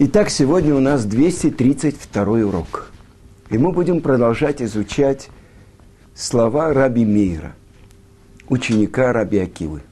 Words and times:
Итак, 0.00 0.28
сегодня 0.28 0.74
у 0.74 0.80
нас 0.80 1.04
232 1.04 2.24
урок. 2.38 2.90
И 3.48 3.58
мы 3.58 3.70
будем 3.70 4.00
продолжать 4.00 4.60
изучать 4.60 5.28
слова 6.16 6.74
Раби 6.74 7.04
Мейра, 7.04 7.54
ученика 8.48 9.12
Раби 9.12 9.38
Акивы. 9.38 9.82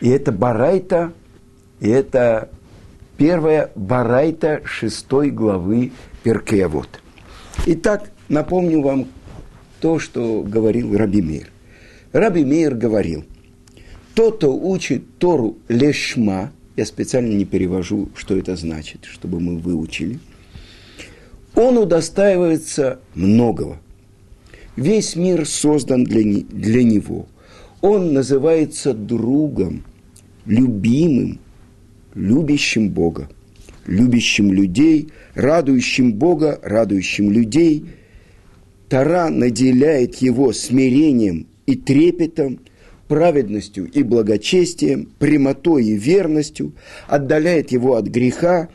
И 0.00 0.08
это 0.08 0.30
Барайта, 0.30 1.12
и 1.80 1.88
это 1.88 2.48
первая 3.16 3.72
Барайта 3.74 4.60
шестой 4.64 5.30
главы 5.30 5.90
Перкеявод. 6.22 7.00
Итак, 7.66 8.12
напомню 8.28 8.82
вам 8.82 9.08
то, 9.80 9.98
что 9.98 10.44
говорил 10.44 10.96
Раби 10.96 11.22
Мейр. 11.22 11.48
Раби 12.12 12.44
Мейр 12.44 12.76
говорил, 12.76 13.24
тот, 14.14 14.36
кто 14.36 14.56
учит 14.56 15.18
Тору 15.18 15.58
лешма– 15.66 16.52
я 16.76 16.86
специально 16.86 17.32
не 17.32 17.44
перевожу, 17.44 18.08
что 18.16 18.36
это 18.36 18.56
значит, 18.56 19.04
чтобы 19.04 19.40
мы 19.40 19.58
выучили. 19.58 20.18
Он 21.54 21.76
удостаивается 21.76 23.00
многого. 23.14 23.78
Весь 24.76 25.16
мир 25.16 25.46
создан 25.46 26.04
для, 26.04 26.24
не, 26.24 26.42
для 26.42 26.82
него. 26.82 27.26
Он 27.82 28.14
называется 28.14 28.94
другом, 28.94 29.84
любимым, 30.46 31.40
любящим 32.14 32.88
Бога, 32.88 33.28
любящим 33.86 34.50
людей, 34.52 35.10
радующим 35.34 36.14
Бога, 36.14 36.58
радующим 36.62 37.30
людей. 37.30 37.84
Тара 38.88 39.28
наделяет 39.28 40.16
его 40.16 40.52
смирением 40.52 41.46
и 41.66 41.74
трепетом– 41.76 42.60
праведностью 43.12 43.90
и 43.92 44.02
благочестием, 44.02 45.06
прямотой 45.18 45.84
и 45.84 45.98
верностью, 45.98 46.72
отдаляет 47.08 47.70
его 47.70 47.96
от 47.96 48.06
греха 48.06 48.70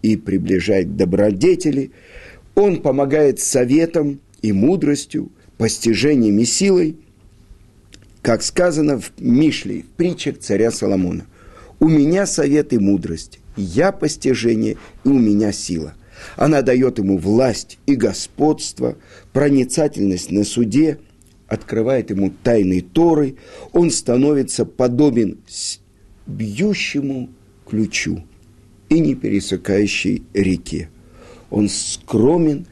и 0.00 0.16
приближает 0.16 0.86
к 0.86 0.94
добродетели. 0.94 1.90
Он 2.54 2.82
помогает 2.82 3.40
советом 3.40 4.20
и 4.42 4.52
мудростью, 4.52 5.32
постижением 5.58 6.38
и 6.38 6.44
силой, 6.44 6.98
как 8.22 8.44
сказано 8.44 9.00
в 9.00 9.10
Мишле, 9.18 9.82
в 9.82 9.96
притчах 9.96 10.38
царя 10.38 10.70
Соломона. 10.70 11.26
«У 11.80 11.88
меня 11.88 12.26
совет 12.26 12.72
и 12.72 12.78
мудрость, 12.78 13.40
я 13.56 13.90
постижение, 13.90 14.76
и 15.02 15.08
у 15.08 15.18
меня 15.18 15.50
сила». 15.50 15.94
Она 16.36 16.62
дает 16.62 16.98
ему 16.98 17.18
власть 17.18 17.80
и 17.86 17.96
господство, 17.96 18.96
проницательность 19.32 20.30
на 20.30 20.44
суде– 20.44 20.98
открывает 21.50 22.10
ему 22.10 22.32
тайны 22.42 22.80
Торы, 22.80 23.34
он 23.72 23.90
становится 23.90 24.64
подобен 24.64 25.40
бьющему 26.26 27.28
ключу 27.68 28.22
и 28.88 29.00
не 29.00 29.16
пересекающей 29.16 30.22
реке. 30.32 30.88
Он 31.50 31.68
скромен, 31.68 32.66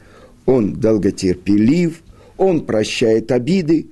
он 0.45 0.79
долготерпелив, 0.79 2.01
он 2.37 2.65
прощает 2.65 3.31
обиды, 3.33 3.87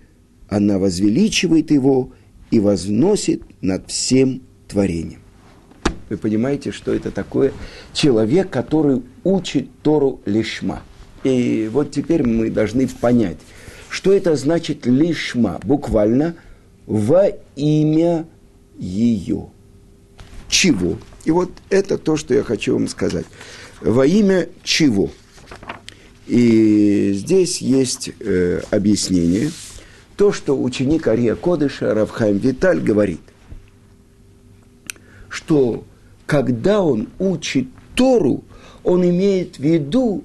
она 0.48 0.80
возвеличивает 0.80 1.70
его 1.70 2.14
и 2.50 2.62
возносит 2.62 3.44
над 3.60 3.92
всем 3.92 4.42
творением. 4.70 5.20
Вы 6.10 6.16
понимаете, 6.16 6.72
что 6.72 6.94
это 6.94 7.12
такое 7.12 7.52
человек, 7.92 8.50
который 8.50 9.04
учит 9.26 9.68
Тору 9.84 10.22
лишма. 10.26 10.82
И 11.26 11.70
вот 11.74 11.92
теперь 11.92 12.26
мы 12.26 12.50
должны 12.50 12.88
понять– 12.88 13.40
что 13.90 14.14
это 14.14 14.36
значит 14.36 14.86
лишма? 14.86 15.60
Буквально 15.64 16.36
во 16.86 17.28
имя 17.56 18.26
ее. 18.78 19.48
Чего? 20.50 20.98
И 21.26 21.32
вот 21.32 21.52
это 21.70 21.98
то, 21.98 22.16
что 22.18 22.34
я 22.34 22.44
хочу 22.44 22.74
вам 22.74 22.88
сказать. 22.88 23.26
Во 23.82 24.06
имя 24.06 24.48
чего? 24.64 25.10
И 26.26 27.12
здесь 27.14 27.60
есть 27.60 28.12
э, 28.20 28.62
объяснение. 28.70 29.52
То, 30.16 30.32
что 30.32 30.62
ученик 30.62 31.08
Ария 31.08 31.36
Кодыша 31.36 31.94
Равхайм 31.94 32.38
Виталь 32.38 32.82
говорит, 32.82 33.22
что 35.30 35.84
когда 36.26 36.82
он 36.82 37.10
учит 37.20 37.68
Тору, 37.96 38.44
он 38.84 39.08
имеет 39.08 39.58
в 39.58 39.60
виду 39.60 40.24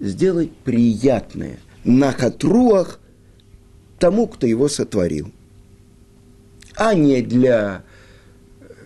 сделать 0.00 0.50
приятное– 0.64 1.58
на 1.84 2.12
хатруах 2.12 3.00
тому, 3.98 4.26
кто 4.26 4.46
его 4.46 4.68
сотворил, 4.68 5.30
а 6.74 6.94
не 6.94 7.22
для 7.22 7.84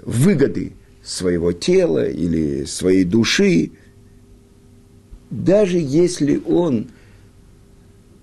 выгоды 0.02 0.72
своего 1.02 1.52
тела 1.52 2.08
или 2.08 2.64
своей 2.64 3.04
души, 3.04 3.72
даже 5.30 5.78
если 5.78 6.40
он 6.46 6.88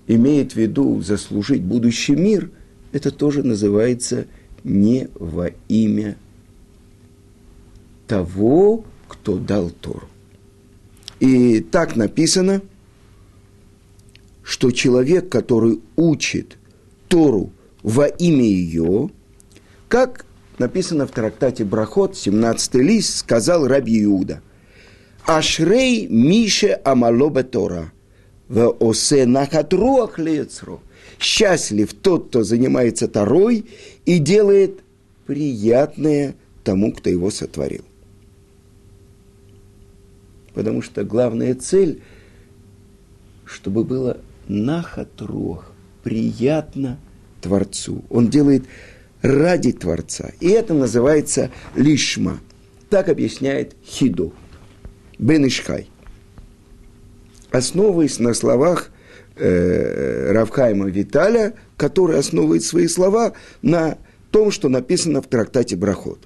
имеет 0.06 0.52
в 0.52 0.56
виду 0.56 1.00
заслужить 1.00 1.62
будущий 1.62 2.16
мир, 2.16 2.50
это 2.92 3.10
тоже 3.10 3.42
называется 3.42 4.26
не 4.64 5.08
во 5.14 5.50
имя 5.68 6.16
того, 8.06 8.84
кто 9.08 9.38
дал 9.38 9.70
Тору. 9.70 10.08
И 11.20 11.60
так 11.60 11.96
написано– 11.96 12.62
что 14.42 14.70
человек, 14.70 15.28
который 15.28 15.80
учит 15.96 16.58
Тору 17.08 17.52
во 17.82 18.06
имя 18.06 18.44
ее, 18.44 19.10
как 19.88 20.24
написано 20.58 21.06
в 21.06 21.10
трактате 21.10 21.64
Брахот, 21.64 22.16
17 22.16 22.74
лист, 22.76 23.18
сказал 23.18 23.66
Раби 23.66 24.02
Иуда, 24.04 24.42
«Ашрей 25.26 26.06
Мише 26.08 26.80
Амалоба 26.84 27.42
Тора, 27.44 27.92
в 28.48 28.68
осе 28.80 29.26
нахатруах 29.26 30.18
лецро». 30.18 30.80
Счастлив 31.18 31.92
тот, 31.94 32.28
кто 32.28 32.42
занимается 32.42 33.06
Торой 33.06 33.66
и 34.04 34.18
делает 34.18 34.80
приятное 35.26 36.34
тому, 36.64 36.92
кто 36.92 37.10
его 37.10 37.30
сотворил. 37.30 37.84
Потому 40.54 40.82
что 40.82 41.04
главная 41.04 41.54
цель, 41.54 42.02
чтобы 43.44 43.84
было 43.84 44.20
нахатрох, 44.48 45.72
приятно 46.02 46.98
Творцу. 47.40 48.04
Он 48.10 48.28
делает 48.28 48.64
ради 49.20 49.72
Творца. 49.72 50.32
И 50.40 50.48
это 50.48 50.74
называется 50.74 51.50
лишма. 51.74 52.40
Так 52.90 53.08
объясняет 53.08 53.74
Хиду. 53.84 54.32
Бен 55.18 55.46
Ишхай. 55.46 55.88
Основываясь 57.50 58.18
на 58.18 58.34
словах 58.34 58.90
э, 59.36 60.32
Равхайма 60.32 60.88
Виталя, 60.88 61.54
который 61.76 62.18
основывает 62.18 62.62
свои 62.62 62.88
слова 62.88 63.34
на 63.60 63.98
том, 64.30 64.50
что 64.50 64.68
написано 64.68 65.20
в 65.20 65.26
трактате 65.26 65.76
Брахот. 65.76 66.18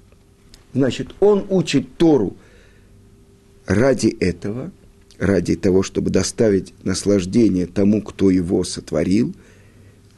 Значит, 0.72 1.15
он 1.21 1.47
учит 1.50 1.97
Тору 1.97 2.37
ради 3.66 4.09
этого– 4.09 4.71
ради 5.19 5.56
того, 5.56 5.82
чтобы 5.82 6.10
доставить 6.10 6.75
наслаждение 6.84 7.66
тому, 7.66 8.03
кто 8.03 8.31
его 8.31 8.65
сотворил, 8.65 9.34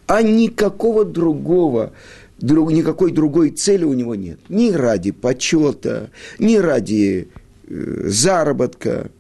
а 0.07 0.23
никакого 0.23 1.05
другого, 1.05 1.93
друг, 2.39 2.73
никакой 2.73 3.13
другой 3.13 3.51
цели 3.51 3.85
у 3.85 3.93
него 3.93 4.15
нет. 4.15 4.41
Ни 4.49 4.71
ради 4.71 5.11
почета, 5.11 6.11
ни 6.39 6.57
ради 6.57 7.29
э, 7.69 8.09
заработка, 8.09 9.11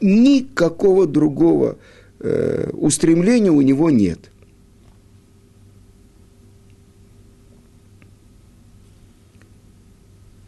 никакого 0.00 1.06
другого 1.06 1.78
э, 2.20 2.70
устремления 2.72 3.50
у 3.50 3.62
него 3.62 3.90
нет. 3.90 4.18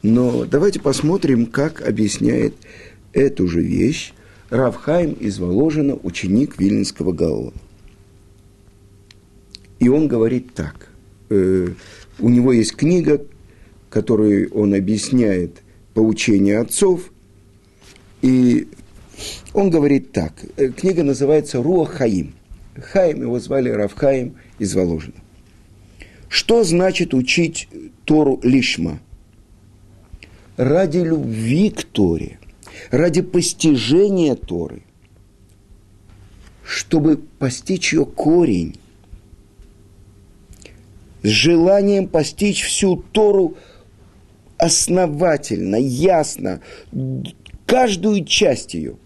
Но 0.02 0.44
давайте 0.44 0.80
посмотрим, 0.80 1.46
как 1.46 1.80
объясняет 1.80 2.54
эту 3.14 3.48
же 3.48 3.62
вещь 3.62 4.12
Равхайм 4.50 5.12
из 5.12 5.38
Воложина, 5.38 5.94
ученик 6.02 6.60
Вильнинского 6.60 7.12
Гаона. 7.12 7.52
И 9.78 9.88
он 9.88 10.06
говорит 10.06 10.54
так. 10.54 10.88
Э, 11.30 11.68
у 12.18 12.28
него 12.28 12.52
есть 12.52 12.76
книга, 12.76 13.24
которую 13.90 14.52
он 14.52 14.74
объясняет 14.74 15.62
поучение 15.94 16.58
отцов. 16.58 17.10
И 18.22 18.68
он 19.52 19.70
говорит 19.70 20.12
так. 20.12 20.32
Э, 20.56 20.68
книга 20.68 21.02
называется 21.02 21.62
Руа 21.62 21.86
Хаим. 21.86 22.34
Хаим, 22.76 23.22
его 23.22 23.38
звали 23.40 23.70
Равхаим 23.70 24.36
из 24.58 24.74
Воложина. 24.74 25.14
Что 26.28 26.64
значит 26.64 27.14
учить 27.14 27.68
Тору 28.04 28.40
лишма? 28.42 28.98
Ради 30.56 30.98
любви 30.98 31.70
к 31.70 31.82
Торе– 31.84 32.38
ради 32.90 33.22
постижения 33.22 34.34
Торы, 34.34 34.82
чтобы 36.64 37.16
постичь 37.16 37.92
ее 37.92 38.06
корень, 38.06 38.76
с 41.22 41.28
желанием 41.28 42.06
постичь 42.06 42.62
всю 42.62 42.96
Тору 42.96 43.56
основательно, 44.58 45.76
ясно, 45.76 46.60
каждую 47.66 48.24
часть 48.24 48.74
ее, 48.74 48.96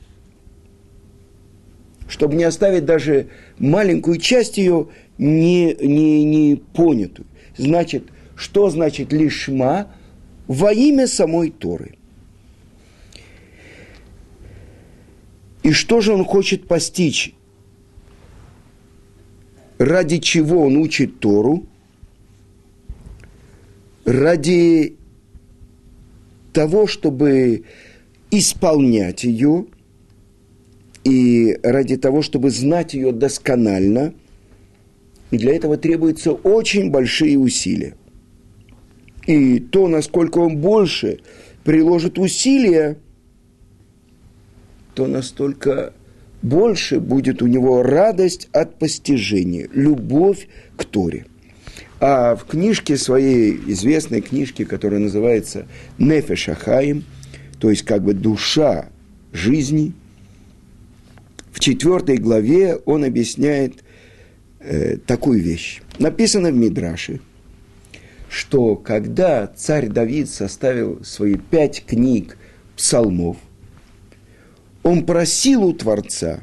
чтобы 2.08 2.34
не 2.34 2.44
оставить 2.44 2.84
даже 2.84 3.28
маленькую 3.58 4.18
часть 4.18 4.58
ее 4.58 4.88
не, 5.18 5.74
не, 5.74 6.24
не 6.24 6.56
понятую. 6.56 7.26
Значит, 7.56 8.04
что 8.34 8.70
значит 8.70 9.12
лишма 9.12 9.88
во 10.46 10.72
имя 10.72 11.06
самой 11.06 11.50
Торы? 11.50 11.96
И 15.68 15.72
что 15.72 16.00
же 16.00 16.14
он 16.14 16.24
хочет 16.24 16.66
постичь? 16.66 17.34
Ради 19.76 20.16
чего 20.16 20.62
он 20.62 20.78
учит 20.78 21.20
Тору? 21.20 21.66
Ради 24.06 24.96
того, 26.54 26.86
чтобы 26.86 27.64
исполнять 28.30 29.24
ее, 29.24 29.66
и 31.04 31.58
ради 31.62 31.98
того, 31.98 32.22
чтобы 32.22 32.48
знать 32.48 32.94
ее 32.94 33.12
досконально, 33.12 34.14
и 35.30 35.36
для 35.36 35.54
этого 35.54 35.76
требуются 35.76 36.32
очень 36.32 36.90
большие 36.90 37.38
усилия. 37.38 37.94
И 39.26 39.58
то, 39.60 39.86
насколько 39.86 40.38
он 40.38 40.56
больше 40.56 41.20
приложит 41.62 42.18
усилия, 42.18 42.96
то 44.98 45.06
настолько 45.06 45.92
больше 46.42 46.98
будет 46.98 47.40
у 47.40 47.46
него 47.46 47.84
радость 47.84 48.48
от 48.50 48.80
постижения, 48.80 49.68
любовь 49.72 50.48
к 50.76 50.84
Торе. 50.84 51.26
А 52.00 52.34
в 52.34 52.44
книжке 52.46 52.96
своей, 52.96 53.56
известной 53.68 54.22
книжке, 54.22 54.64
которая 54.64 54.98
называется 54.98 55.68
«Нефешахаим», 55.98 57.04
то 57.60 57.70
есть 57.70 57.82
как 57.82 58.02
бы 58.02 58.12
душа 58.12 58.88
жизни, 59.32 59.92
в 61.52 61.60
четвертой 61.60 62.16
главе 62.16 62.74
он 62.84 63.04
объясняет 63.04 63.84
э, 64.58 64.96
такую 64.96 65.40
вещь. 65.40 65.80
Написано 66.00 66.50
в 66.50 66.56
Мидраше, 66.56 67.20
что 68.28 68.74
когда 68.74 69.46
царь 69.46 69.86
Давид 69.86 70.28
составил 70.28 71.04
свои 71.04 71.36
пять 71.36 71.84
книг 71.86 72.36
псалмов, 72.76 73.36
он 74.88 75.04
просил 75.04 75.64
у 75.64 75.72
Творца, 75.74 76.40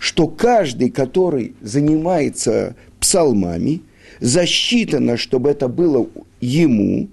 что 0.00 0.26
каждый, 0.26 0.90
который 0.90 1.54
занимается 1.60 2.74
псалмами, 2.98 3.82
засчитано, 4.20 5.16
чтобы 5.16 5.50
это 5.50 5.68
было 5.68 6.08
ему, 6.40 7.08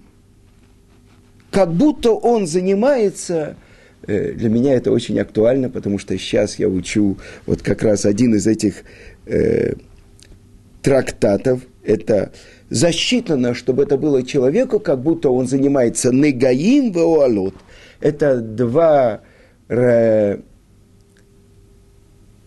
как 1.52 1.72
будто 1.74 2.12
он 2.12 2.48
занимается, 2.48 3.58
э, 4.08 4.34
для 4.34 4.50
меня 4.50 4.74
это 4.74 4.92
очень 4.92 5.20
актуально, 5.20 5.70
потому 5.70 6.00
что 6.00 6.18
сейчас 6.18 6.58
я 6.58 6.68
учу 6.68 7.18
вот 7.46 7.62
как 7.62 7.84
раз 7.84 8.06
один 8.06 8.34
из 8.34 8.48
этих 8.48 8.84
э, 9.28 9.74
трактатов, 10.82 11.62
это 11.84 12.32
засчитано, 12.72 13.54
чтобы 13.54 13.84
это 13.84 13.98
было 13.98 14.24
человеку, 14.24 14.80
как 14.80 15.02
будто 15.02 15.30
он 15.30 15.48
занимается 15.48 16.12
негаим 16.12 16.92
веуалот. 16.92 17.54
Это 18.02 18.40
два 18.42 19.22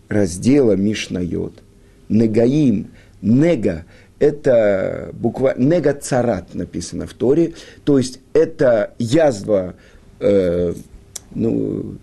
раздела 0.09 0.73
Мишнайот. 0.75 1.53
Негаим, 2.09 2.91
нега, 3.21 3.85
это 4.19 5.09
буква 5.13 5.53
нега 5.57 5.93
царат 5.93 6.53
написано 6.53 7.07
в 7.07 7.13
Торе, 7.13 7.53
то 7.83 7.97
есть 7.97 8.19
это 8.33 8.93
язва, 8.99 9.75
э, 10.19 10.73
ну, 11.33 11.97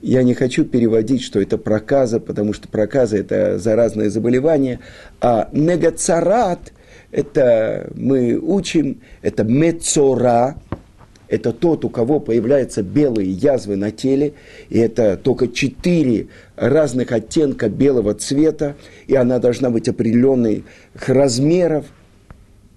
я 0.00 0.22
не 0.22 0.34
хочу 0.34 0.64
переводить, 0.64 1.22
что 1.22 1.40
это 1.40 1.58
проказа, 1.58 2.18
потому 2.18 2.52
что 2.52 2.68
проказа– 2.68 3.16
это 3.18 3.58
заразное 3.58 4.10
заболевание, 4.10 4.80
а 5.20 5.48
негацарат– 5.52 6.72
это 7.12 7.90
мы 7.94 8.38
учим, 8.38 9.02
это 9.20 9.44
мецора, 9.44 10.56
это 11.32 11.54
тот, 11.54 11.82
у 11.86 11.88
кого 11.88 12.20
появляются 12.20 12.82
белые 12.82 13.30
язвы 13.30 13.76
на 13.76 13.90
теле, 13.90 14.34
и 14.68 14.78
это 14.78 15.16
только 15.16 15.48
четыре 15.48 16.26
разных 16.56 17.10
оттенка 17.10 17.70
белого 17.70 18.12
цвета, 18.12 18.76
и 19.06 19.14
она 19.14 19.38
должна 19.38 19.70
быть 19.70 19.88
определенных 19.88 20.62
размеров. 21.06 21.86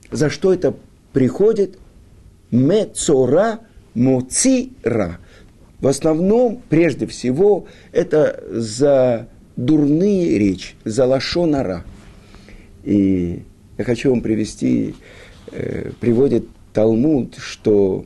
За 0.09 0.29
что 0.29 0.53
это 0.53 0.73
приходит? 1.11 1.77
Мецора 2.49 3.59
моцира. 3.93 5.17
В 5.81 5.87
основном, 5.87 6.61
прежде 6.69 7.07
всего, 7.07 7.65
это 7.91 8.41
за 8.49 9.27
дурные 9.57 10.39
речь, 10.39 10.77
за 10.85 11.05
лошонара. 11.05 11.83
И 12.85 13.43
я 13.77 13.83
хочу 13.83 14.11
вам 14.11 14.21
привести, 14.21 14.95
э, 15.51 15.91
приводит 15.99 16.45
Талмуд, 16.71 17.35
что 17.37 18.05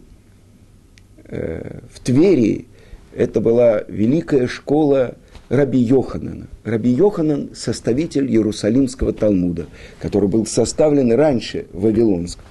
в 1.30 2.00
Твери 2.04 2.68
это 3.16 3.42
была 3.42 3.84
великая 3.88 4.48
школа 4.48 5.16
Раби 5.50 5.80
Йоханана. 5.80 6.48
Раби 6.64 6.92
Йоханан– 6.92 7.50
составитель 7.56 8.30
Иерусалимского 8.30 9.14
Талмуда, 9.14 9.68
который 10.00 10.30
был 10.30 10.46
составлен 10.46 11.12
раньше 11.14 11.66
в 11.74 11.84
Вавилонском. 11.84 12.46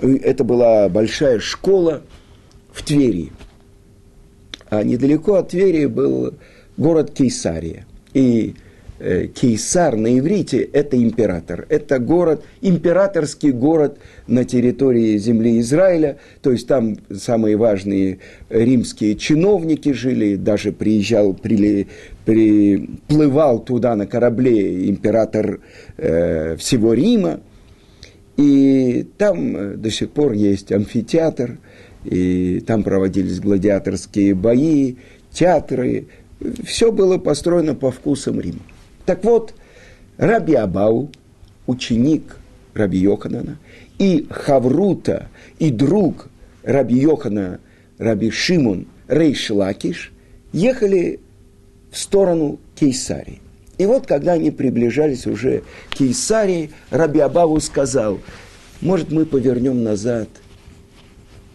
Это 0.00 0.44
была 0.44 0.88
большая 0.88 1.40
школа 1.40 2.02
в 2.72 2.82
Твери. 2.82 3.32
А 4.68 4.82
недалеко 4.82 5.34
от 5.34 5.50
Твери 5.50 5.86
был 5.86 6.34
город 6.76 7.12
Кейсария. 7.12 7.86
И 8.12 8.54
Э, 8.56 8.65
Кейсар 8.98 9.96
на 9.96 10.18
иврите– 10.18 10.58
это 10.72 10.96
император. 10.96 11.66
Это 11.68 11.98
город, 11.98 12.44
императорский 12.62 13.50
город 13.50 13.98
на 14.26 14.44
территории 14.44 15.18
земли 15.18 15.60
Израиля. 15.60 16.18
То 16.40 16.52
есть 16.52 16.66
там 16.66 16.96
самые 17.14 17.56
важные 17.56 18.18
римские 18.48 19.16
чиновники 19.16 19.92
жили. 19.92 20.36
Даже 20.36 20.72
приезжал, 20.72 21.34
при, 21.34 21.88
приплывал 22.24 23.58
туда 23.58 23.96
на 23.96 24.06
корабле 24.06 24.88
император 24.88 25.60
э, 25.98 26.56
всего 26.56 26.94
Рима. 26.94 27.40
И 28.38 29.06
там 29.18 29.56
э, 29.56 29.74
до 29.76 29.90
сих 29.90 30.10
пор 30.10 30.32
есть 30.32 30.72
амфитеатр, 30.72 31.58
и 32.04 32.60
там 32.66 32.82
проводились 32.82 33.40
гладиаторские 33.40 34.34
бои, 34.34 34.96
театры. 35.32 36.06
Все 36.64 36.92
было 36.92 37.18
построено 37.18 37.74
по 37.74 37.90
вкусам 37.90 38.40
Рима. 38.40 38.60
Так 39.06 39.24
вот, 39.24 39.54
Раби 40.18 40.54
Абау, 40.54 41.10
ученик 41.66 42.38
Раби 42.74 42.98
Йоханана, 42.98 43.58
и 43.98 44.26
Хаврута, 44.28 45.28
и 45.58 45.70
друг 45.70 46.28
Раби 46.64 46.98
Йохана, 46.98 47.60
Раби 47.98 48.30
Шимон 48.30 48.86
Рейш 49.08 49.50
Лакиш, 49.50 50.12
ехали 50.52 51.20
в 51.90 51.98
сторону 51.98 52.58
Кейсарии. 52.74 53.40
И 53.78 53.86
вот, 53.86 54.06
когда 54.06 54.32
они 54.32 54.50
приближались 54.50 55.26
уже 55.26 55.62
к 55.90 55.94
Кейсарии, 55.94 56.70
Раби 56.90 57.20
Абаву 57.20 57.60
сказал, 57.60 58.18
может, 58.80 59.12
мы 59.12 59.24
повернем 59.24 59.84
назад. 59.84 60.28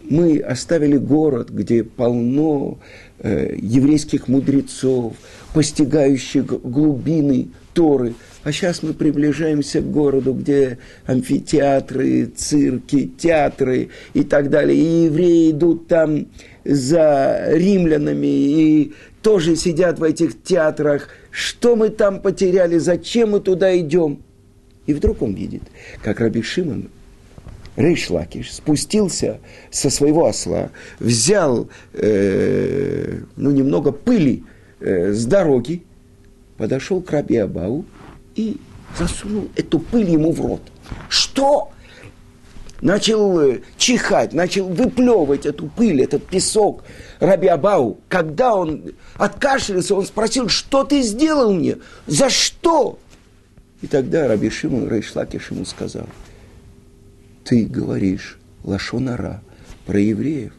Мы 0.04 0.40
оставили 0.40 0.98
город, 0.98 1.50
где 1.50 1.84
полно 1.84 2.80
э, 3.20 3.56
еврейских 3.58 4.28
мудрецов, 4.28 5.14
постигающих 5.54 6.46
глубины 6.46 7.50
Торы. 7.74 8.14
А 8.44 8.52
сейчас 8.52 8.82
мы 8.82 8.94
приближаемся 8.94 9.82
к 9.82 9.92
городу, 9.92 10.34
где 10.34 10.80
амфитеатры, 11.06 12.26
цирки, 12.26 13.12
театры 13.18 13.90
и 14.14 14.24
так 14.24 14.50
далее. 14.50 14.78
И 14.78 15.06
евреи 15.06 15.52
идут 15.52 15.88
там 15.88 16.28
за 16.66 17.46
римлянами 17.52 18.28
и 18.28 18.94
тоже 19.22 19.56
сидят 19.56 20.00
в 20.00 20.04
этих 20.04 20.42
театрах. 20.42 21.10
Что 21.30 21.76
мы 21.76 21.90
там 21.90 22.20
потеряли, 22.20 22.78
зачем 22.78 23.32
мы 23.32 23.40
туда 23.40 23.78
идем? 23.78 24.24
И 24.88 24.94
вдруг 24.94 25.22
он 25.22 25.34
видит, 25.36 25.64
как 26.04 26.20
Раби 26.20 26.42
Шимон 26.42 26.90
Рейш 27.76 28.10
Лакиш 28.10 28.52
спустился 28.52 29.40
со 29.70 29.90
своего 29.90 30.26
осла, 30.26 30.72
взял 31.00 31.70
э, 31.94 33.20
ну, 33.38 33.52
немного 33.52 33.92
пыли 33.92 34.44
э, 34.82 35.14
с 35.14 35.26
дороги, 35.26 35.84
подошел 36.58 37.02
к 37.02 37.12
Раби 37.12 37.38
Абау 37.38 37.86
и 38.36 38.58
засунул 38.98 39.50
эту 39.56 39.80
пыль 39.80 40.10
ему 40.10 40.32
в 40.32 40.42
рот. 40.42 40.62
Что? 41.10 41.72
Начал 42.82 43.40
э, 43.40 43.62
чихать, 43.78 44.34
начал 44.34 44.68
выплевывать 44.68 45.46
эту 45.46 45.68
пыль, 45.68 46.02
этот 46.02 46.26
песок. 46.26 46.84
Раби 47.20 47.48
Абау, 47.48 48.00
когда 48.10 48.56
он 48.56 48.94
откашлялся, 49.16 49.96
он 49.96 50.06
спросил, 50.06 50.50
что 50.50 50.84
ты 50.84 51.02
сделал 51.02 51.54
мне? 51.54 51.78
За 52.08 52.30
что? 52.30 53.00
И 53.82 53.88
тогда 53.88 54.28
Раби 54.28 54.50
Шимон 54.50 54.88
Рейшлакиш 54.88 55.52
ему 55.52 55.66
сказал, 55.66 56.08
ты 57.44 57.66
говоришь 57.66 58.40
лашонара 58.64 59.42
про 59.86 60.00
евреев, 60.00 60.54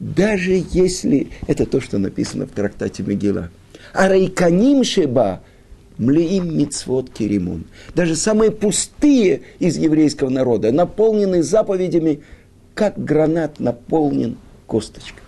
даже 0.00 0.62
если 0.72 1.28
это 1.46 1.66
то, 1.66 1.80
что 1.80 1.98
написано 1.98 2.46
в 2.46 2.50
трактате 2.50 3.02
Мегила. 3.02 3.50
Арайканим 3.92 4.84
шеба 4.84 5.42
млеим 5.98 6.56
мицвод 6.56 7.10
керимун. 7.10 7.64
Даже 7.94 8.16
самые 8.16 8.50
пустые 8.50 9.42
из 9.58 9.76
еврейского 9.76 10.30
народа, 10.30 10.72
наполненные 10.72 11.42
заповедями, 11.42 12.22
как 12.74 13.02
гранат 13.02 13.58
наполнен 13.58 14.36
косточкой. 14.66 15.22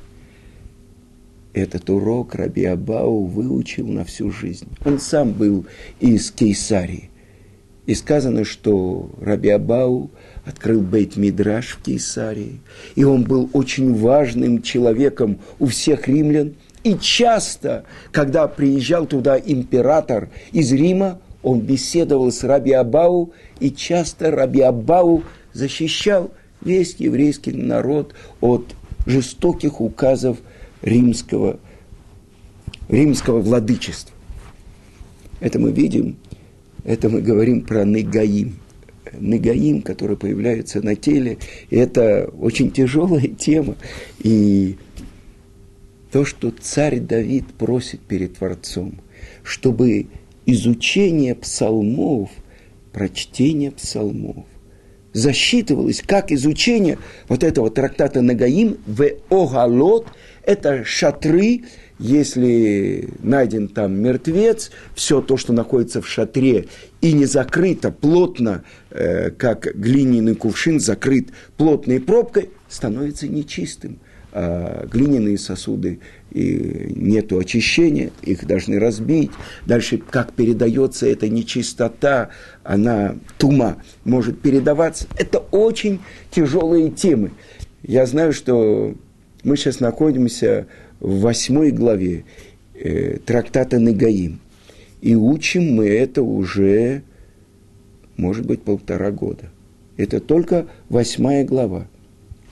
Этот 1.52 1.90
урок 1.90 2.36
Раби 2.36 2.64
Абау 2.64 3.24
выучил 3.24 3.88
на 3.88 4.04
всю 4.04 4.30
жизнь. 4.30 4.68
Он 4.84 5.00
сам 5.00 5.32
был 5.32 5.66
из 5.98 6.30
Кейсарии. 6.30 7.09
И 7.86 7.94
сказано, 7.94 8.44
что 8.44 9.10
Раби 9.20 9.48
Абау 9.48 10.10
открыл 10.44 10.80
Бейт 10.80 11.16
Мидраш 11.16 11.70
в 11.70 11.82
Кейсарии. 11.82 12.60
И 12.94 13.04
он 13.04 13.24
был 13.24 13.50
очень 13.52 13.94
важным 13.94 14.62
человеком 14.62 15.38
у 15.58 15.66
всех 15.66 16.06
римлян. 16.06 16.54
И 16.84 16.96
часто, 16.98 17.84
когда 18.12 18.48
приезжал 18.48 19.06
туда 19.06 19.38
император 19.38 20.30
из 20.52 20.72
Рима, 20.72 21.20
он 21.42 21.60
беседовал 21.60 22.30
с 22.30 22.44
Раби 22.44 22.72
Абау, 22.72 23.32
и 23.60 23.70
часто 23.70 24.30
Раби 24.30 24.60
Абау 24.60 25.24
защищал 25.52 26.30
весь 26.60 26.96
еврейский 26.96 27.52
народ 27.52 28.14
от 28.40 28.74
жестоких 29.06 29.80
указов 29.80 30.38
римского, 30.82 31.58
римского 32.88 33.40
владычества. 33.40 34.14
Это 35.40 35.58
мы 35.58 35.72
видим, 35.72 36.16
это 36.84 37.08
мы 37.08 37.20
говорим 37.20 37.62
про 37.62 37.84
Негаим. 37.84 38.56
Негаим, 39.18 39.82
который 39.82 40.16
появляется 40.16 40.80
на 40.82 40.94
теле, 40.94 41.38
это 41.70 42.30
очень 42.38 42.70
тяжелая 42.70 43.26
тема. 43.38 43.76
И 44.20 44.76
то, 46.12 46.24
что 46.24 46.50
царь 46.50 47.00
Давид 47.00 47.46
просит 47.54 48.00
перед 48.00 48.38
Творцом, 48.38 49.00
чтобы 49.42 50.06
изучение 50.46 51.34
псалмов, 51.34 52.30
прочтение 52.92 53.70
псалмов, 53.70 54.46
засчитывалось 55.12 56.02
как 56.04 56.30
изучение 56.32 56.98
вот 57.28 57.42
этого 57.42 57.70
трактата 57.70 58.22
Нагаим 58.22 58.78
в 58.86 59.04
Огалот, 59.28 60.06
это 60.44 60.84
шатры, 60.84 61.62
если 62.00 63.10
найден 63.22 63.68
там 63.68 64.00
мертвец, 64.00 64.70
все 64.94 65.20
то, 65.20 65.36
что 65.36 65.52
находится 65.52 66.00
в 66.00 66.08
шатре 66.08 66.66
и 67.02 67.12
не 67.12 67.26
закрыто 67.26 67.92
плотно, 67.92 68.64
э, 68.90 69.30
как 69.30 69.74
глиняный 69.74 70.34
кувшин 70.34 70.80
закрыт 70.80 71.28
плотной 71.58 72.00
пробкой, 72.00 72.50
становится 72.68 73.28
нечистым. 73.28 73.98
А 74.32 74.86
глиняные 74.86 75.36
сосуды 75.38 75.98
и 76.30 76.92
нету 76.94 77.38
очищения, 77.38 78.12
их 78.22 78.46
должны 78.46 78.78
разбить. 78.78 79.32
Дальше, 79.66 79.98
как 79.98 80.32
передается 80.32 81.06
эта 81.06 81.28
нечистота, 81.28 82.30
она, 82.62 83.16
тума, 83.38 83.82
может 84.04 84.40
передаваться. 84.40 85.06
Это 85.18 85.38
очень 85.38 86.00
тяжелые 86.30 86.90
темы. 86.90 87.32
Я 87.82 88.06
знаю, 88.06 88.32
что 88.32 88.94
мы 89.42 89.56
сейчас 89.56 89.80
находимся 89.80 90.68
в 91.00 91.20
восьмой 91.20 91.70
главе 91.70 92.24
э, 92.74 93.18
трактата 93.24 93.78
Негаим. 93.78 94.40
И 95.00 95.14
учим 95.14 95.74
мы 95.74 95.88
это 95.88 96.22
уже, 96.22 97.02
может 98.16 98.46
быть, 98.46 98.62
полтора 98.62 99.10
года. 99.10 99.50
Это 99.96 100.20
только 100.20 100.66
восьмая 100.88 101.44
глава. 101.44 101.86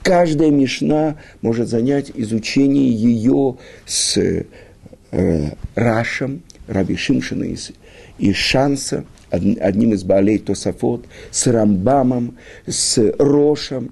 Каждая 0.01 0.49
мишна 0.49 1.17
может 1.41 1.67
занять 1.67 2.11
изучение 2.15 2.89
ее 2.89 3.57
с 3.85 4.17
э, 4.17 5.49
Рашем, 5.75 6.41
Раби 6.67 6.95
Шимшина 6.95 7.43
из, 7.43 7.71
из 8.17 8.35
Шанса, 8.35 9.05
одним 9.29 9.93
из 9.93 10.03
Баалей 10.03 10.39
Тосафот, 10.39 11.05
с 11.31 11.47
Рамбамом, 11.47 12.37
с 12.65 12.97
Рошем. 13.19 13.91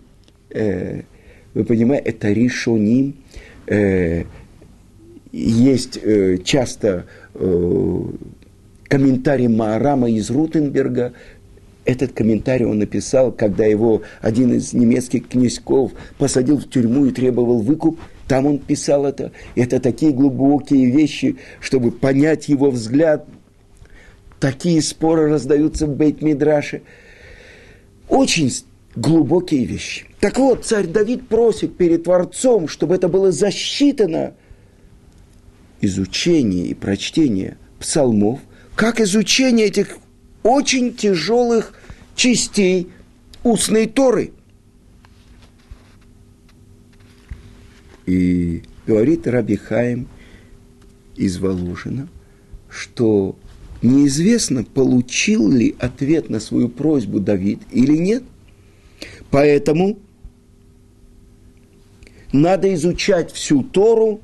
Э, 0.50 1.02
вы 1.54 1.64
понимаете, 1.64 2.10
это 2.10 2.32
Ришоним. 2.32 3.16
Э, 3.68 4.24
есть 5.38 6.00
э, 6.02 6.38
часто 6.44 7.06
э, 7.36 8.04
комментарий 8.88 9.48
Маарама 9.48 10.10
из 10.10 10.30
Рутенберга. 10.32 11.14
Этот 11.86 12.12
комментарий 12.14 12.66
он 12.66 12.80
написал, 12.80 13.32
когда 13.32 13.66
его 13.66 14.02
один 14.22 14.54
из 14.54 14.74
немецких 14.74 15.28
князьков 15.28 15.92
посадил 16.18 16.58
в 16.58 16.70
тюрьму 16.70 17.06
и 17.06 17.12
требовал 17.12 17.60
выкуп. 17.60 18.00
Там 18.28 18.46
он 18.46 18.58
писал 18.58 19.06
это. 19.06 19.32
Это 19.56 19.80
такие 19.80 20.12
глубокие 20.12 20.90
вещи, 20.90 21.38
чтобы 21.62 21.92
понять 21.92 22.50
его 22.50 22.72
взгляд. 22.72 23.26
Такие 24.40 24.82
споры 24.82 25.30
раздаются 25.30 25.88
в 25.88 25.96
Бейт-Мидраше. 25.96 26.82
Очень 28.10 28.52
глубокие 28.96 29.64
вещи. 29.66 30.06
Так 30.20 30.38
вот, 30.40 30.66
царь 30.66 30.88
Давид 30.88 31.28
просит 31.28 31.78
перед 31.78 32.04
Творцом, 32.04 32.68
чтобы 32.68 32.96
это 32.96 33.08
было 33.08 33.32
засчитано– 33.32 34.34
изучение 35.82 36.68
и 36.68 36.74
прочтение 36.74 37.58
псалмов, 37.80 38.40
как 38.76 39.00
изучение 39.00 39.68
этих 39.68 39.98
очень 40.44 40.94
тяжелых 40.94 41.74
частей 42.16 42.90
устной 43.44 43.88
Торы. 43.88 44.32
И 48.06 48.64
говорит 48.86 49.28
Раби 49.28 49.58
Хаим 49.58 50.08
из 51.16 51.38
Валужина, 51.38 52.08
что 52.70 53.38
неизвестно, 53.82 54.64
получил 54.64 55.50
ли 55.50 55.76
ответ 55.80 56.30
на 56.30 56.40
свою 56.40 56.70
просьбу 56.70 57.20
Давид 57.20 57.60
или 57.72 57.98
нет. 57.98 58.24
Поэтому 59.30 60.00
надо 62.32 62.74
изучать 62.74 63.32
всю 63.32 63.64
Тору 63.64 64.22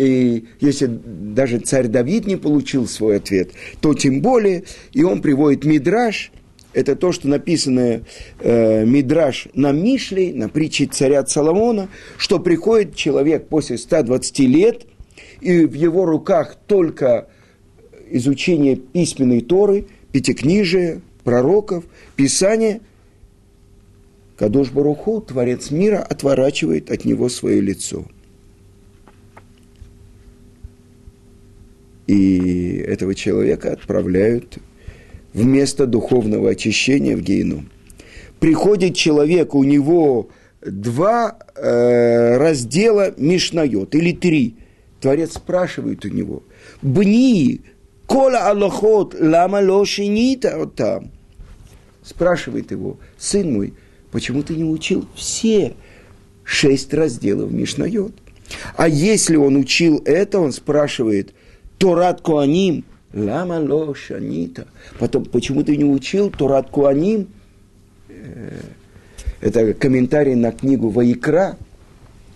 и 0.00 0.46
если 0.60 0.86
даже 0.86 1.58
царь 1.58 1.86
Давид 1.86 2.26
не 2.26 2.36
получил 2.36 2.86
свой 2.86 3.16
ответ, 3.16 3.50
то 3.82 3.92
тем 3.92 4.22
более, 4.22 4.64
и 4.94 5.02
он 5.02 5.20
приводит 5.20 5.66
Мидраш, 5.66 6.32
это 6.72 6.96
то, 6.96 7.12
что 7.12 7.28
написано 7.28 8.00
э, 8.38 8.86
Мидраш 8.86 9.48
на 9.52 9.72
Мишле, 9.72 10.32
на 10.32 10.48
притче 10.48 10.86
царя 10.86 11.26
Соломона, 11.26 11.90
что 12.16 12.38
приходит 12.38 12.94
человек 12.94 13.48
после 13.48 13.76
120 13.76 14.38
лет, 14.40 14.86
и 15.42 15.66
в 15.66 15.74
его 15.74 16.06
руках 16.06 16.56
только 16.66 17.28
изучение 18.10 18.76
письменной 18.76 19.42
Торы, 19.42 19.84
пятикнижия, 20.12 21.02
пророков, 21.24 21.84
Писания. 22.16 22.80
Кадош 24.38 24.70
Баруху, 24.70 25.20
Творец 25.20 25.70
мира, 25.70 25.98
отворачивает 25.98 26.90
от 26.90 27.04
него 27.04 27.28
свое 27.28 27.60
лицо– 27.60 28.06
и 32.06 32.84
этого 32.86 33.14
человека 33.14 33.72
отправляют 33.72 34.58
вместо 35.32 35.86
духовного 35.86 36.50
очищения 36.50 37.16
в 37.16 37.20
гейну. 37.20 37.64
Приходит 38.40 38.94
человек, 38.96 39.54
у 39.54 39.64
него 39.64 40.30
два 40.62 41.38
э, 41.54 42.36
раздела 42.36 43.14
Мишнает, 43.16 43.94
или 43.94 44.12
три. 44.12 44.56
Творец 45.00 45.34
спрашивает 45.34 46.04
у 46.04 46.08
него, 46.08 46.42
«Бни, 46.82 47.60
кола 48.06 48.48
аллахот, 48.48 49.14
лама 49.18 49.58
лошинита 49.58 50.66
там?» 50.66 51.10
Спрашивает 52.02 52.70
его, 52.70 52.98
«Сын 53.18 53.52
мой, 53.52 53.74
почему 54.10 54.42
ты 54.42 54.54
не 54.54 54.64
учил 54.64 55.06
все 55.14 55.74
шесть 56.44 56.92
разделов 56.92 57.50
Мишнает?» 57.50 58.12
А 58.76 58.88
если 58.88 59.36
он 59.36 59.56
учил 59.56 60.02
это, 60.04 60.40
он 60.40 60.52
спрашивает, 60.52 61.34
Торат 61.80 62.20
Куаним, 62.20 62.84
лама 63.14 63.58
ло 63.58 63.94
шанита. 63.94 64.66
Потом, 64.98 65.24
почему 65.24 65.64
ты 65.64 65.78
не 65.78 65.84
учил 65.86 66.30
Торат 66.30 66.68
Куаним? 66.68 67.28
Э, 68.10 68.60
это 69.40 69.72
комментарий 69.72 70.34
на 70.34 70.52
книгу 70.52 70.90
Ваикра. 70.90 71.56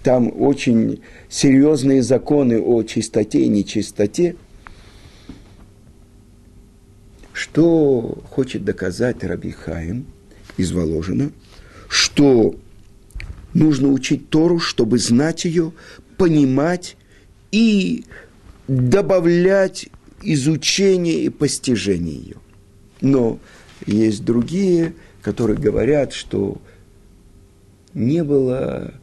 Там 0.02 0.32
очень 0.34 1.02
серьезные 1.28 2.02
законы 2.02 2.58
о 2.58 2.84
чистоте 2.84 3.42
и 3.42 3.48
нечистоте. 3.48 4.36
Что 7.34 8.16
хочет 8.30 8.64
доказать 8.64 9.22
Раби 9.24 9.50
Хаим 9.50 10.06
из 10.56 10.72
Воложина? 10.72 11.32
Что 11.88 12.54
нужно 13.52 13.88
учить 13.88 14.30
Тору, 14.30 14.58
чтобы 14.58 14.98
знать 14.98 15.44
ее, 15.44 15.72
понимать 16.16 16.96
и 17.52 18.04
добавлять 18.68 19.88
изучение 20.22 21.24
и 21.24 21.28
постижение 21.28 22.16
ее. 22.16 22.36
Но 23.00 23.38
есть 23.86 24.24
другие, 24.24 24.94
которые 25.22 25.58
говорят, 25.58 26.12
что 26.12 26.60
не 27.92 28.24
было 28.24 28.94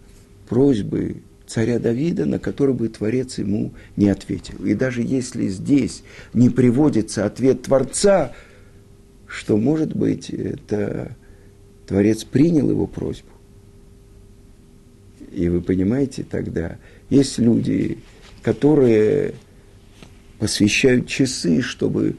просьбы 0.49 1.17
царя 1.47 1.79
Давида, 1.79 2.25
на 2.25 2.39
который 2.39 2.73
бы 2.73 2.87
Творец 2.89 3.37
ему 3.37 3.73
не 3.95 4.09
ответил. 4.09 4.63
И 4.65 4.73
даже 4.73 5.01
если 5.01 5.47
здесь 5.47 6.03
не 6.33 6.49
приводится 6.49 7.25
ответ 7.25 7.63
Творца, 7.63 8.33
что, 9.27 9.57
может 9.57 9.95
быть, 9.95 10.29
это 10.29 11.15
Творец 11.87 12.23
принял 12.23 12.69
его 12.69 12.87
просьбу. 12.87 13.29
И 15.31 15.47
вы 15.49 15.61
понимаете 15.61 16.25
тогда, 16.29 16.77
есть 17.09 17.37
люди, 17.37 17.99
которые 18.41 19.33
посвящают 20.41 21.07
часы, 21.07 21.61
чтобы 21.61 22.15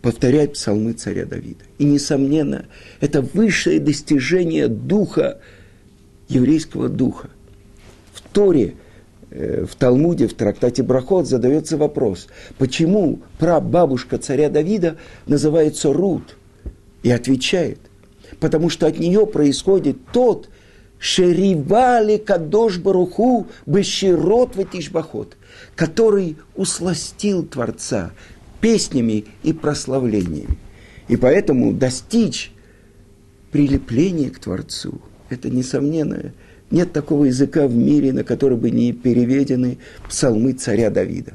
повторять 0.00 0.54
псалмы 0.54 0.94
царя 0.94 1.26
Давида. 1.26 1.64
И, 1.76 1.84
несомненно, 1.84 2.64
это 3.00 3.20
высшее 3.20 3.78
достижение 3.78 4.68
духа, 4.68 5.38
еврейского 6.28 6.88
духа. 6.88 7.28
В 8.14 8.22
Торе, 8.22 8.72
э, 9.30 9.66
в 9.68 9.74
Талмуде, 9.74 10.28
в 10.28 10.32
трактате 10.32 10.82
Брахот 10.82 11.28
задается 11.28 11.76
вопрос, 11.76 12.28
почему 12.56 13.20
прабабушка 13.38 14.16
царя 14.16 14.48
Давида 14.48 14.96
называется 15.26 15.92
Рут? 15.92 16.38
И 17.02 17.10
отвечает, 17.10 17.80
потому 18.40 18.70
что 18.70 18.86
от 18.86 18.98
нее 18.98 19.26
происходит 19.26 19.98
тот, 20.10 20.48
Шеривали 20.98 22.16
Кадош 22.16 22.78
Баруху 22.78 23.48
Беширот 23.66 24.54
Ватишбахот, 24.54 25.36
который 25.74 26.36
усластил 26.54 27.44
Творца 27.44 28.12
песнями 28.60 29.26
и 29.42 29.52
прославлениями. 29.52 30.58
И 31.08 31.16
поэтому 31.16 31.72
достичь 31.72 32.52
прилепления 33.50 34.30
к 34.30 34.38
Творцу– 34.38 35.00
это 35.28 35.50
несомненно. 35.50 36.32
Нет 36.70 36.92
такого 36.92 37.24
языка 37.24 37.66
в 37.66 37.74
мире, 37.74 38.12
на 38.12 38.24
который 38.24 38.56
бы 38.56 38.70
не 38.70 38.92
переведены 38.92 39.78
псалмы 40.08 40.52
царя 40.52 40.90
Давида. 40.90 41.34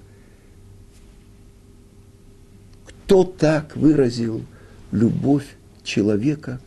Кто 2.86 3.24
так 3.24 3.76
выразил 3.76 4.44
любовь 4.92 5.46
человека 5.84 6.60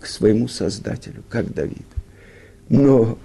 к 0.00 0.06
своему 0.06 0.48
Создателю, 0.48 1.22
как 1.28 1.52
Давид? 1.52 1.86
Но 2.68 3.18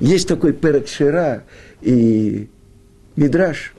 есть 0.00 0.26
такой 0.26 0.52
Перекшира 0.52 1.44
и 1.82 2.48
Мидраш 3.16 3.74